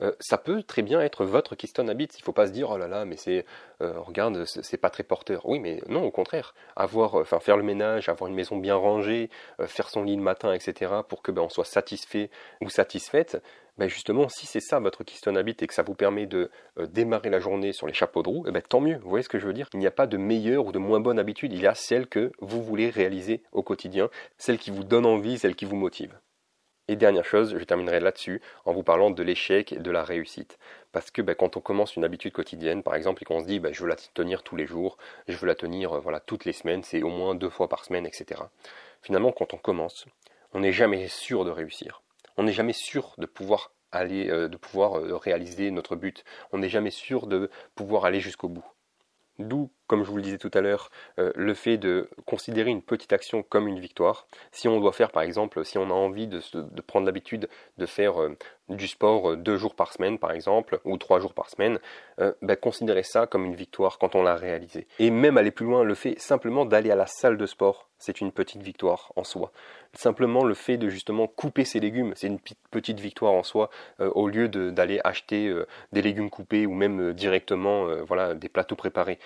Euh, 0.02 0.12
ça 0.18 0.38
peut 0.38 0.62
très 0.62 0.82
bien 0.82 1.00
être 1.00 1.24
votre 1.24 1.54
Keystone 1.54 1.88
Habit. 1.88 2.08
Il 2.14 2.20
ne 2.20 2.24
faut 2.24 2.32
pas 2.32 2.48
se 2.48 2.52
dire, 2.52 2.70
oh 2.70 2.76
là 2.76 2.88
là, 2.88 3.04
mais 3.04 3.16
c'est, 3.16 3.44
regarde, 3.80 4.44
c'est 4.44 4.76
pas 4.76 4.90
très 4.90 5.04
porteur. 5.04 5.46
Oui, 5.46 5.60
mais 5.60 5.80
non, 5.88 6.02
au 6.02 6.10
contraire. 6.10 6.54
Avoir, 6.76 7.14
enfin, 7.14 7.40
faire 7.40 7.56
le 7.56 7.62
ménage, 7.62 8.08
avoir 8.08 8.28
une 8.28 8.34
maison 8.34 8.56
bien 8.56 8.74
rangée, 8.74 9.30
faire 9.66 9.88
son 9.88 10.02
lit 10.02 10.16
le 10.16 10.22
matin, 10.22 10.52
etc. 10.52 10.92
pour 11.08 11.22
que 11.22 11.32
ben, 11.32 11.42
on 11.42 11.48
soit 11.48 11.64
satisfait 11.64 12.30
ou 12.60 12.68
satisfaite, 12.68 13.42
ben 13.78 13.88
justement, 13.88 14.28
si 14.28 14.46
c'est 14.46 14.60
ça 14.60 14.78
votre 14.78 15.04
Keystone 15.04 15.38
Habit 15.38 15.56
et 15.60 15.66
que 15.66 15.72
ça 15.72 15.82
vous 15.82 15.94
permet 15.94 16.26
de 16.26 16.50
démarrer 16.92 17.30
la 17.30 17.40
journée 17.40 17.72
sur 17.72 17.86
les 17.86 17.94
chapeaux 17.94 18.22
de 18.22 18.28
roue, 18.28 18.44
eh 18.46 18.50
ben, 18.50 18.60
tant 18.60 18.80
mieux. 18.80 18.98
Vous 18.98 19.08
voyez 19.08 19.22
ce 19.22 19.28
que 19.28 19.38
je 19.38 19.46
veux 19.46 19.52
dire? 19.52 19.68
Il 19.72 19.78
n'y 19.78 19.86
a 19.86 19.90
pas 19.90 20.06
de 20.06 20.16
meilleure 20.16 20.66
ou 20.66 20.72
de 20.72 20.78
moins 20.78 21.00
bonne 21.00 21.18
habitude. 21.18 21.52
Il 21.52 21.62
y 21.62 21.66
a 21.66 21.74
celle 21.74 22.06
que 22.06 22.30
vous 22.40 22.62
voulez 22.62 22.90
réaliser 22.90 23.42
au 23.52 23.62
quotidien 23.62 24.10
celle 24.36 24.58
qui 24.58 24.70
vous 24.70 24.84
donne 24.84 25.06
envie, 25.06 25.38
celle 25.38 25.54
qui 25.54 25.64
vous 25.64 25.76
motive. 25.76 25.99
Et 26.90 26.96
dernière 26.96 27.24
chose, 27.24 27.56
je 27.56 27.62
terminerai 27.62 28.00
là-dessus 28.00 28.42
en 28.64 28.72
vous 28.72 28.82
parlant 28.82 29.12
de 29.12 29.22
l'échec 29.22 29.72
et 29.72 29.78
de 29.78 29.90
la 29.92 30.02
réussite. 30.02 30.58
Parce 30.90 31.12
que 31.12 31.22
ben, 31.22 31.36
quand 31.36 31.56
on 31.56 31.60
commence 31.60 31.94
une 31.94 32.02
habitude 32.02 32.32
quotidienne, 32.32 32.82
par 32.82 32.96
exemple, 32.96 33.22
et 33.22 33.24
qu'on 33.24 33.38
se 33.38 33.46
dit 33.46 33.60
ben, 33.60 33.72
je 33.72 33.80
veux 33.82 33.88
la 33.88 33.94
tenir 33.94 34.42
tous 34.42 34.56
les 34.56 34.66
jours, 34.66 34.98
je 35.28 35.36
veux 35.36 35.46
la 35.46 35.54
tenir 35.54 35.92
euh, 35.92 36.00
voilà, 36.00 36.18
toutes 36.18 36.46
les 36.46 36.52
semaines, 36.52 36.82
c'est 36.82 37.04
au 37.04 37.08
moins 37.08 37.36
deux 37.36 37.48
fois 37.48 37.68
par 37.68 37.84
semaine, 37.84 38.06
etc. 38.06 38.42
Finalement, 39.02 39.30
quand 39.30 39.54
on 39.54 39.56
commence, 39.56 40.06
on 40.52 40.58
n'est 40.58 40.72
jamais 40.72 41.06
sûr 41.06 41.44
de 41.44 41.52
réussir. 41.52 42.02
On 42.36 42.42
n'est 42.42 42.52
jamais 42.52 42.72
sûr 42.72 43.14
de 43.18 43.26
pouvoir 43.26 43.70
aller, 43.92 44.28
euh, 44.28 44.48
de 44.48 44.56
pouvoir 44.56 44.98
euh, 44.98 45.16
réaliser 45.16 45.70
notre 45.70 45.94
but. 45.94 46.24
On 46.50 46.58
n'est 46.58 46.68
jamais 46.68 46.90
sûr 46.90 47.28
de 47.28 47.50
pouvoir 47.76 48.04
aller 48.04 48.18
jusqu'au 48.18 48.48
bout. 48.48 48.66
D'où, 49.38 49.70
comme 49.90 50.04
je 50.04 50.10
vous 50.10 50.18
le 50.18 50.22
disais 50.22 50.38
tout 50.38 50.52
à 50.54 50.60
l'heure, 50.60 50.88
euh, 51.18 51.32
le 51.34 51.52
fait 51.52 51.76
de 51.76 52.08
considérer 52.24 52.70
une 52.70 52.80
petite 52.80 53.12
action 53.12 53.42
comme 53.42 53.66
une 53.66 53.80
victoire. 53.80 54.28
Si 54.52 54.68
on 54.68 54.78
doit 54.78 54.92
faire, 54.92 55.10
par 55.10 55.24
exemple, 55.24 55.64
si 55.64 55.78
on 55.78 55.90
a 55.90 55.92
envie 55.92 56.28
de, 56.28 56.40
prendre 56.86 57.06
l'habitude 57.06 57.48
de 57.76 57.86
faire 57.86 58.22
euh, 58.22 58.36
du 58.68 58.86
sport 58.86 59.32
euh, 59.32 59.36
deux 59.36 59.56
jours 59.56 59.74
par 59.74 59.92
semaine, 59.92 60.20
par 60.20 60.30
exemple, 60.30 60.78
ou 60.84 60.96
trois 60.96 61.18
jours 61.18 61.34
par 61.34 61.50
semaine, 61.50 61.80
ben, 62.42 62.54
considérer 62.54 63.02
ça 63.02 63.26
comme 63.26 63.46
une 63.46 63.54
victoire 63.54 63.98
quand 63.98 64.14
on 64.14 64.22
l'a 64.22 64.36
réalisé. 64.36 64.86
Et 64.98 65.10
même 65.10 65.38
aller 65.38 65.50
plus 65.50 65.64
loin, 65.64 65.82
le 65.84 65.94
fait 65.94 66.20
simplement 66.20 66.66
d'aller 66.66 66.90
à 66.90 66.94
la 66.94 67.06
salle 67.06 67.38
de 67.38 67.46
sport, 67.46 67.88
c'est 67.96 68.20
une 68.20 68.30
petite 68.30 68.62
victoire 68.62 69.10
en 69.16 69.24
soi. 69.24 69.52
Simplement 69.94 70.44
le 70.44 70.52
fait 70.52 70.76
de 70.76 70.90
justement 70.90 71.26
couper 71.26 71.64
ses 71.64 71.80
légumes, 71.80 72.12
c'est 72.16 72.26
une 72.26 72.38
petite 72.70 73.00
victoire 73.00 73.32
en 73.32 73.42
soi, 73.42 73.70
au 73.98 74.28
lieu 74.28 74.48
d'aller 74.48 75.00
acheter 75.02 75.50
des 75.92 76.02
légumes 76.02 76.28
coupés 76.28 76.66
ou 76.66 76.74
même 76.74 77.14
directement 77.14 77.86
voilà, 78.04 78.34
des 78.34 78.50
plateaux 78.50 78.76
préparés. 78.76 79.18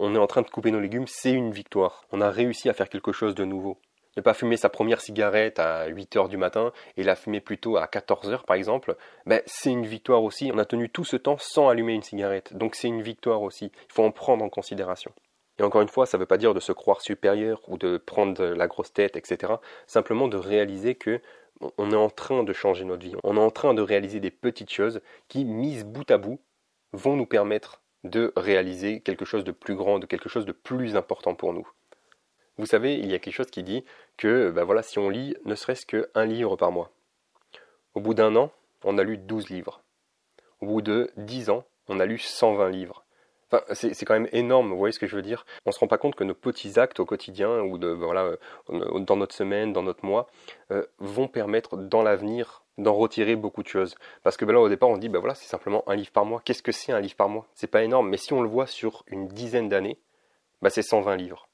On 0.00 0.14
est 0.14 0.18
en 0.18 0.26
train 0.26 0.40
de 0.40 0.48
couper 0.48 0.70
nos 0.70 0.80
légumes, 0.80 1.06
c'est 1.06 1.30
une 1.30 1.52
victoire. 1.52 2.06
On 2.10 2.22
a 2.22 2.30
réussi 2.30 2.70
à 2.70 2.72
faire 2.72 2.88
quelque 2.88 3.12
chose 3.12 3.34
de 3.34 3.44
nouveau. 3.44 3.78
Ne 4.16 4.22
pas 4.22 4.32
fumer 4.32 4.56
sa 4.56 4.70
première 4.70 5.02
cigarette 5.02 5.58
à 5.58 5.86
8 5.88 6.16
heures 6.16 6.28
du 6.28 6.38
matin 6.38 6.72
et 6.96 7.02
la 7.02 7.14
fumer 7.14 7.40
plutôt 7.40 7.76
à 7.76 7.86
14 7.86 8.30
heures 8.30 8.44
par 8.44 8.56
exemple, 8.56 8.96
ben, 9.26 9.42
c'est 9.44 9.70
une 9.70 9.86
victoire 9.86 10.24
aussi. 10.24 10.50
On 10.54 10.58
a 10.58 10.64
tenu 10.64 10.88
tout 10.88 11.04
ce 11.04 11.16
temps 11.16 11.36
sans 11.38 11.68
allumer 11.68 11.92
une 11.92 12.02
cigarette. 12.02 12.56
Donc 12.56 12.76
c'est 12.76 12.88
une 12.88 13.02
victoire 13.02 13.42
aussi. 13.42 13.66
Il 13.90 13.92
faut 13.92 14.02
en 14.02 14.10
prendre 14.10 14.42
en 14.42 14.48
considération. 14.48 15.12
Et 15.58 15.62
encore 15.62 15.82
une 15.82 15.88
fois, 15.88 16.06
ça 16.06 16.16
ne 16.16 16.22
veut 16.22 16.26
pas 16.26 16.38
dire 16.38 16.54
de 16.54 16.60
se 16.60 16.72
croire 16.72 17.02
supérieur 17.02 17.60
ou 17.68 17.76
de 17.76 17.98
prendre 17.98 18.42
la 18.42 18.66
grosse 18.66 18.94
tête, 18.94 19.16
etc. 19.16 19.52
Simplement 19.86 20.28
de 20.28 20.38
réaliser 20.38 20.94
que 20.94 21.20
on 21.76 21.90
est 21.90 21.96
en 21.96 22.08
train 22.08 22.42
de 22.42 22.54
changer 22.54 22.86
notre 22.86 23.04
vie. 23.04 23.14
On 23.22 23.36
est 23.36 23.40
en 23.40 23.50
train 23.50 23.74
de 23.74 23.82
réaliser 23.82 24.18
des 24.18 24.30
petites 24.30 24.72
choses 24.72 25.02
qui, 25.28 25.44
mises 25.44 25.84
bout 25.84 26.10
à 26.10 26.16
bout, 26.16 26.40
vont 26.94 27.16
nous 27.16 27.26
permettre 27.26 27.79
de 28.04 28.32
réaliser 28.36 29.00
quelque 29.00 29.24
chose 29.24 29.44
de 29.44 29.52
plus 29.52 29.74
grand, 29.74 29.98
de 29.98 30.06
quelque 30.06 30.28
chose 30.28 30.46
de 30.46 30.52
plus 30.52 30.96
important 30.96 31.34
pour 31.34 31.52
nous. 31.52 31.68
Vous 32.58 32.66
savez, 32.66 32.94
il 32.94 33.10
y 33.10 33.14
a 33.14 33.18
quelque 33.18 33.34
chose 33.34 33.50
qui 33.50 33.62
dit 33.62 33.84
que 34.16 34.50
ben 34.50 34.64
voilà, 34.64 34.82
si 34.82 34.98
on 34.98 35.08
lit 35.08 35.34
ne 35.44 35.54
serait-ce 35.54 35.86
qu'un 35.86 36.24
livre 36.24 36.56
par 36.56 36.72
mois, 36.72 36.90
au 37.94 38.00
bout 38.00 38.14
d'un 38.14 38.36
an, 38.36 38.52
on 38.84 38.98
a 38.98 39.02
lu 39.02 39.18
12 39.18 39.48
livres. 39.48 39.82
Au 40.60 40.66
bout 40.66 40.82
de 40.82 41.10
10 41.16 41.50
ans, 41.50 41.64
on 41.88 42.00
a 42.00 42.06
lu 42.06 42.18
120 42.18 42.68
livres 42.70 43.04
c'est 43.72 44.04
quand 44.04 44.14
même 44.14 44.28
énorme, 44.32 44.70
vous 44.70 44.78
voyez 44.78 44.92
ce 44.92 44.98
que 44.98 45.06
je 45.06 45.16
veux 45.16 45.22
dire? 45.22 45.44
On 45.66 45.72
se 45.72 45.78
rend 45.78 45.88
pas 45.88 45.98
compte 45.98 46.14
que 46.14 46.24
nos 46.24 46.34
petits 46.34 46.78
actes 46.78 47.00
au 47.00 47.04
quotidien 47.04 47.60
ou 47.60 47.78
de 47.78 47.88
voilà 47.88 48.32
euh, 48.70 49.00
dans 49.00 49.16
notre 49.16 49.34
semaine, 49.34 49.72
dans 49.72 49.82
notre 49.82 50.04
mois, 50.04 50.28
euh, 50.70 50.84
vont 50.98 51.28
permettre 51.28 51.76
dans 51.76 52.02
l'avenir 52.02 52.62
d'en 52.78 52.94
retirer 52.94 53.36
beaucoup 53.36 53.62
de 53.62 53.68
choses. 53.68 53.94
Parce 54.22 54.36
que 54.36 54.44
ben 54.44 54.52
là 54.54 54.60
au 54.60 54.68
départ 54.68 54.88
on 54.88 54.96
dit 54.96 55.08
ben 55.08 55.18
voilà 55.18 55.34
c'est 55.34 55.48
simplement 55.48 55.84
un 55.88 55.96
livre 55.96 56.12
par 56.12 56.24
mois. 56.24 56.40
Qu'est-ce 56.44 56.62
que 56.62 56.72
c'est 56.72 56.92
un 56.92 57.00
livre 57.00 57.16
par 57.16 57.28
mois? 57.28 57.46
C'est 57.54 57.66
pas 57.66 57.82
énorme, 57.82 58.08
mais 58.08 58.16
si 58.16 58.32
on 58.32 58.42
le 58.42 58.48
voit 58.48 58.66
sur 58.66 59.04
une 59.08 59.28
dizaine 59.28 59.68
d'années, 59.68 59.98
ben 60.62 60.70
c'est 60.70 60.82
120 60.82 61.16
livres. 61.16 61.49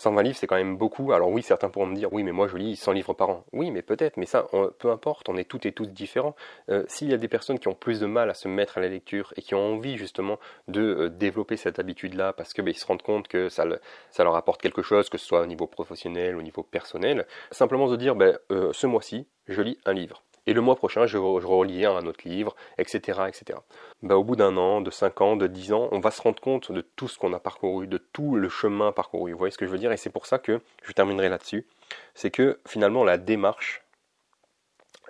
120 0.00 0.22
livres, 0.22 0.36
c'est 0.38 0.46
quand 0.46 0.56
même 0.56 0.78
beaucoup. 0.78 1.12
Alors 1.12 1.28
oui, 1.28 1.42
certains 1.42 1.68
pourront 1.68 1.84
me 1.84 1.94
dire, 1.94 2.10
oui, 2.10 2.22
mais 2.22 2.32
moi 2.32 2.48
je 2.48 2.56
lis 2.56 2.74
100 2.74 2.92
livres 2.92 3.12
par 3.12 3.28
an. 3.28 3.44
Oui, 3.52 3.70
mais 3.70 3.82
peut-être, 3.82 4.16
mais 4.16 4.24
ça, 4.24 4.46
peu 4.78 4.90
importe, 4.90 5.28
on 5.28 5.36
est 5.36 5.44
toutes 5.44 5.66
et 5.66 5.72
tous 5.72 5.84
différents. 5.84 6.34
Euh, 6.70 6.84
s'il 6.88 7.10
y 7.10 7.12
a 7.12 7.18
des 7.18 7.28
personnes 7.28 7.58
qui 7.58 7.68
ont 7.68 7.74
plus 7.74 8.00
de 8.00 8.06
mal 8.06 8.30
à 8.30 8.34
se 8.34 8.48
mettre 8.48 8.78
à 8.78 8.80
la 8.80 8.88
lecture 8.88 9.34
et 9.36 9.42
qui 9.42 9.54
ont 9.54 9.74
envie 9.74 9.98
justement 9.98 10.38
de 10.68 10.80
euh, 10.80 11.08
développer 11.10 11.58
cette 11.58 11.78
habitude-là 11.78 12.32
parce 12.32 12.54
que 12.54 12.62
ben, 12.62 12.72
se 12.72 12.86
rendent 12.86 13.02
compte 13.02 13.28
que 13.28 13.50
ça, 13.50 13.66
ça, 14.10 14.24
leur 14.24 14.36
apporte 14.36 14.62
quelque 14.62 14.80
chose, 14.80 15.10
que 15.10 15.18
ce 15.18 15.26
soit 15.26 15.42
au 15.42 15.46
niveau 15.46 15.66
professionnel, 15.66 16.34
au 16.36 16.42
niveau 16.42 16.62
personnel, 16.62 17.26
simplement 17.50 17.86
de 17.90 17.96
dire, 17.96 18.16
ben, 18.16 18.38
euh, 18.50 18.72
ce 18.72 18.86
mois-ci, 18.86 19.26
je 19.48 19.60
lis 19.60 19.78
un 19.84 19.92
livre. 19.92 20.22
Et 20.46 20.52
le 20.52 20.60
mois 20.60 20.76
prochain, 20.76 21.06
je, 21.06 21.18
je 21.18 21.86
un 21.86 22.06
autre 22.06 22.28
livre, 22.28 22.56
etc. 22.78 23.20
etc. 23.28 23.58
Bah, 24.02 24.16
au 24.16 24.24
bout 24.24 24.36
d'un 24.36 24.56
an, 24.56 24.80
de 24.80 24.90
cinq 24.90 25.20
ans, 25.20 25.36
de 25.36 25.46
dix 25.46 25.72
ans, 25.72 25.88
on 25.92 26.00
va 26.00 26.10
se 26.10 26.22
rendre 26.22 26.40
compte 26.40 26.72
de 26.72 26.80
tout 26.80 27.08
ce 27.08 27.18
qu'on 27.18 27.32
a 27.32 27.40
parcouru, 27.40 27.86
de 27.86 27.98
tout 27.98 28.36
le 28.36 28.48
chemin 28.48 28.92
parcouru. 28.92 29.32
Vous 29.32 29.38
voyez 29.38 29.52
ce 29.52 29.58
que 29.58 29.66
je 29.66 29.70
veux 29.70 29.78
dire? 29.78 29.92
Et 29.92 29.96
c'est 29.96 30.10
pour 30.10 30.26
ça 30.26 30.38
que 30.38 30.60
je 30.82 30.92
terminerai 30.92 31.28
là-dessus. 31.28 31.66
C'est 32.14 32.30
que 32.30 32.58
finalement, 32.66 33.04
la 33.04 33.18
démarche, 33.18 33.82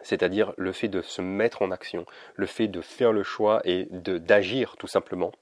c'est-à-dire 0.03 0.53
le 0.57 0.73
fait 0.73 0.89
de 0.89 1.03
se 1.03 1.23
mettre 1.23 1.63
en 1.63 1.71
action, 1.71 2.07
le 2.35 2.47
fait 2.47 2.69
de 2.69 2.81
faire 2.81 3.13
le 3.13 3.23
choix 3.23 3.61
et 3.65 3.87
d'agir 3.91 4.77
tout 4.79 4.87
simplement, 4.87 5.33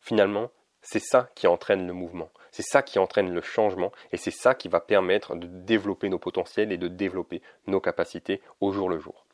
finalement, 0.00 0.50
c'est 0.82 1.00
ça 1.00 1.28
qui 1.34 1.46
entraîne 1.46 1.86
le 1.86 1.92
mouvement. 1.92 2.30
C'est 2.50 2.62
ça 2.62 2.82
qui 2.82 2.98
entraîne 2.98 3.32
le 3.32 3.40
changement 3.40 3.90
et 4.12 4.16
c'est 4.16 4.30
ça 4.30 4.54
qui 4.54 4.68
va 4.68 4.80
permettre 4.80 5.34
de 5.34 5.46
développer 5.46 6.08
nos 6.08 6.18
potentiels 6.18 6.72
et 6.72 6.78
de 6.78 6.88
développer 6.88 7.42
nos 7.66 7.80
capacités 7.80 8.42
au 8.60 8.70
jour 8.70 8.88
le 8.88 8.98
jour. 8.98 9.24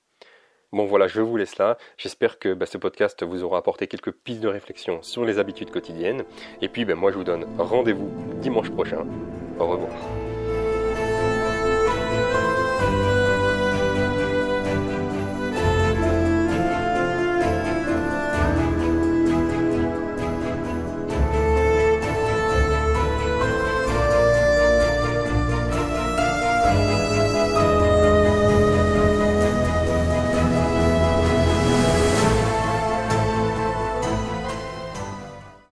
Bon 0.72 0.84
voilà, 0.84 1.08
je 1.08 1.20
vous 1.20 1.36
laisse 1.36 1.58
là. 1.58 1.78
J'espère 1.96 2.38
que 2.38 2.54
bah, 2.54 2.66
ce 2.66 2.78
podcast 2.78 3.22
vous 3.24 3.42
aura 3.42 3.58
apporté 3.58 3.88
quelques 3.88 4.12
pistes 4.12 4.40
de 4.40 4.48
réflexion 4.48 5.02
sur 5.02 5.24
les 5.24 5.38
habitudes 5.38 5.70
quotidiennes. 5.70 6.24
Et 6.62 6.68
puis 6.68 6.84
bah, 6.84 6.94
moi 6.94 7.10
je 7.10 7.16
vous 7.16 7.24
donne 7.24 7.46
rendez-vous 7.58 8.10
dimanche 8.40 8.70
prochain. 8.70 9.04
Au 9.58 9.66
revoir. 9.66 9.90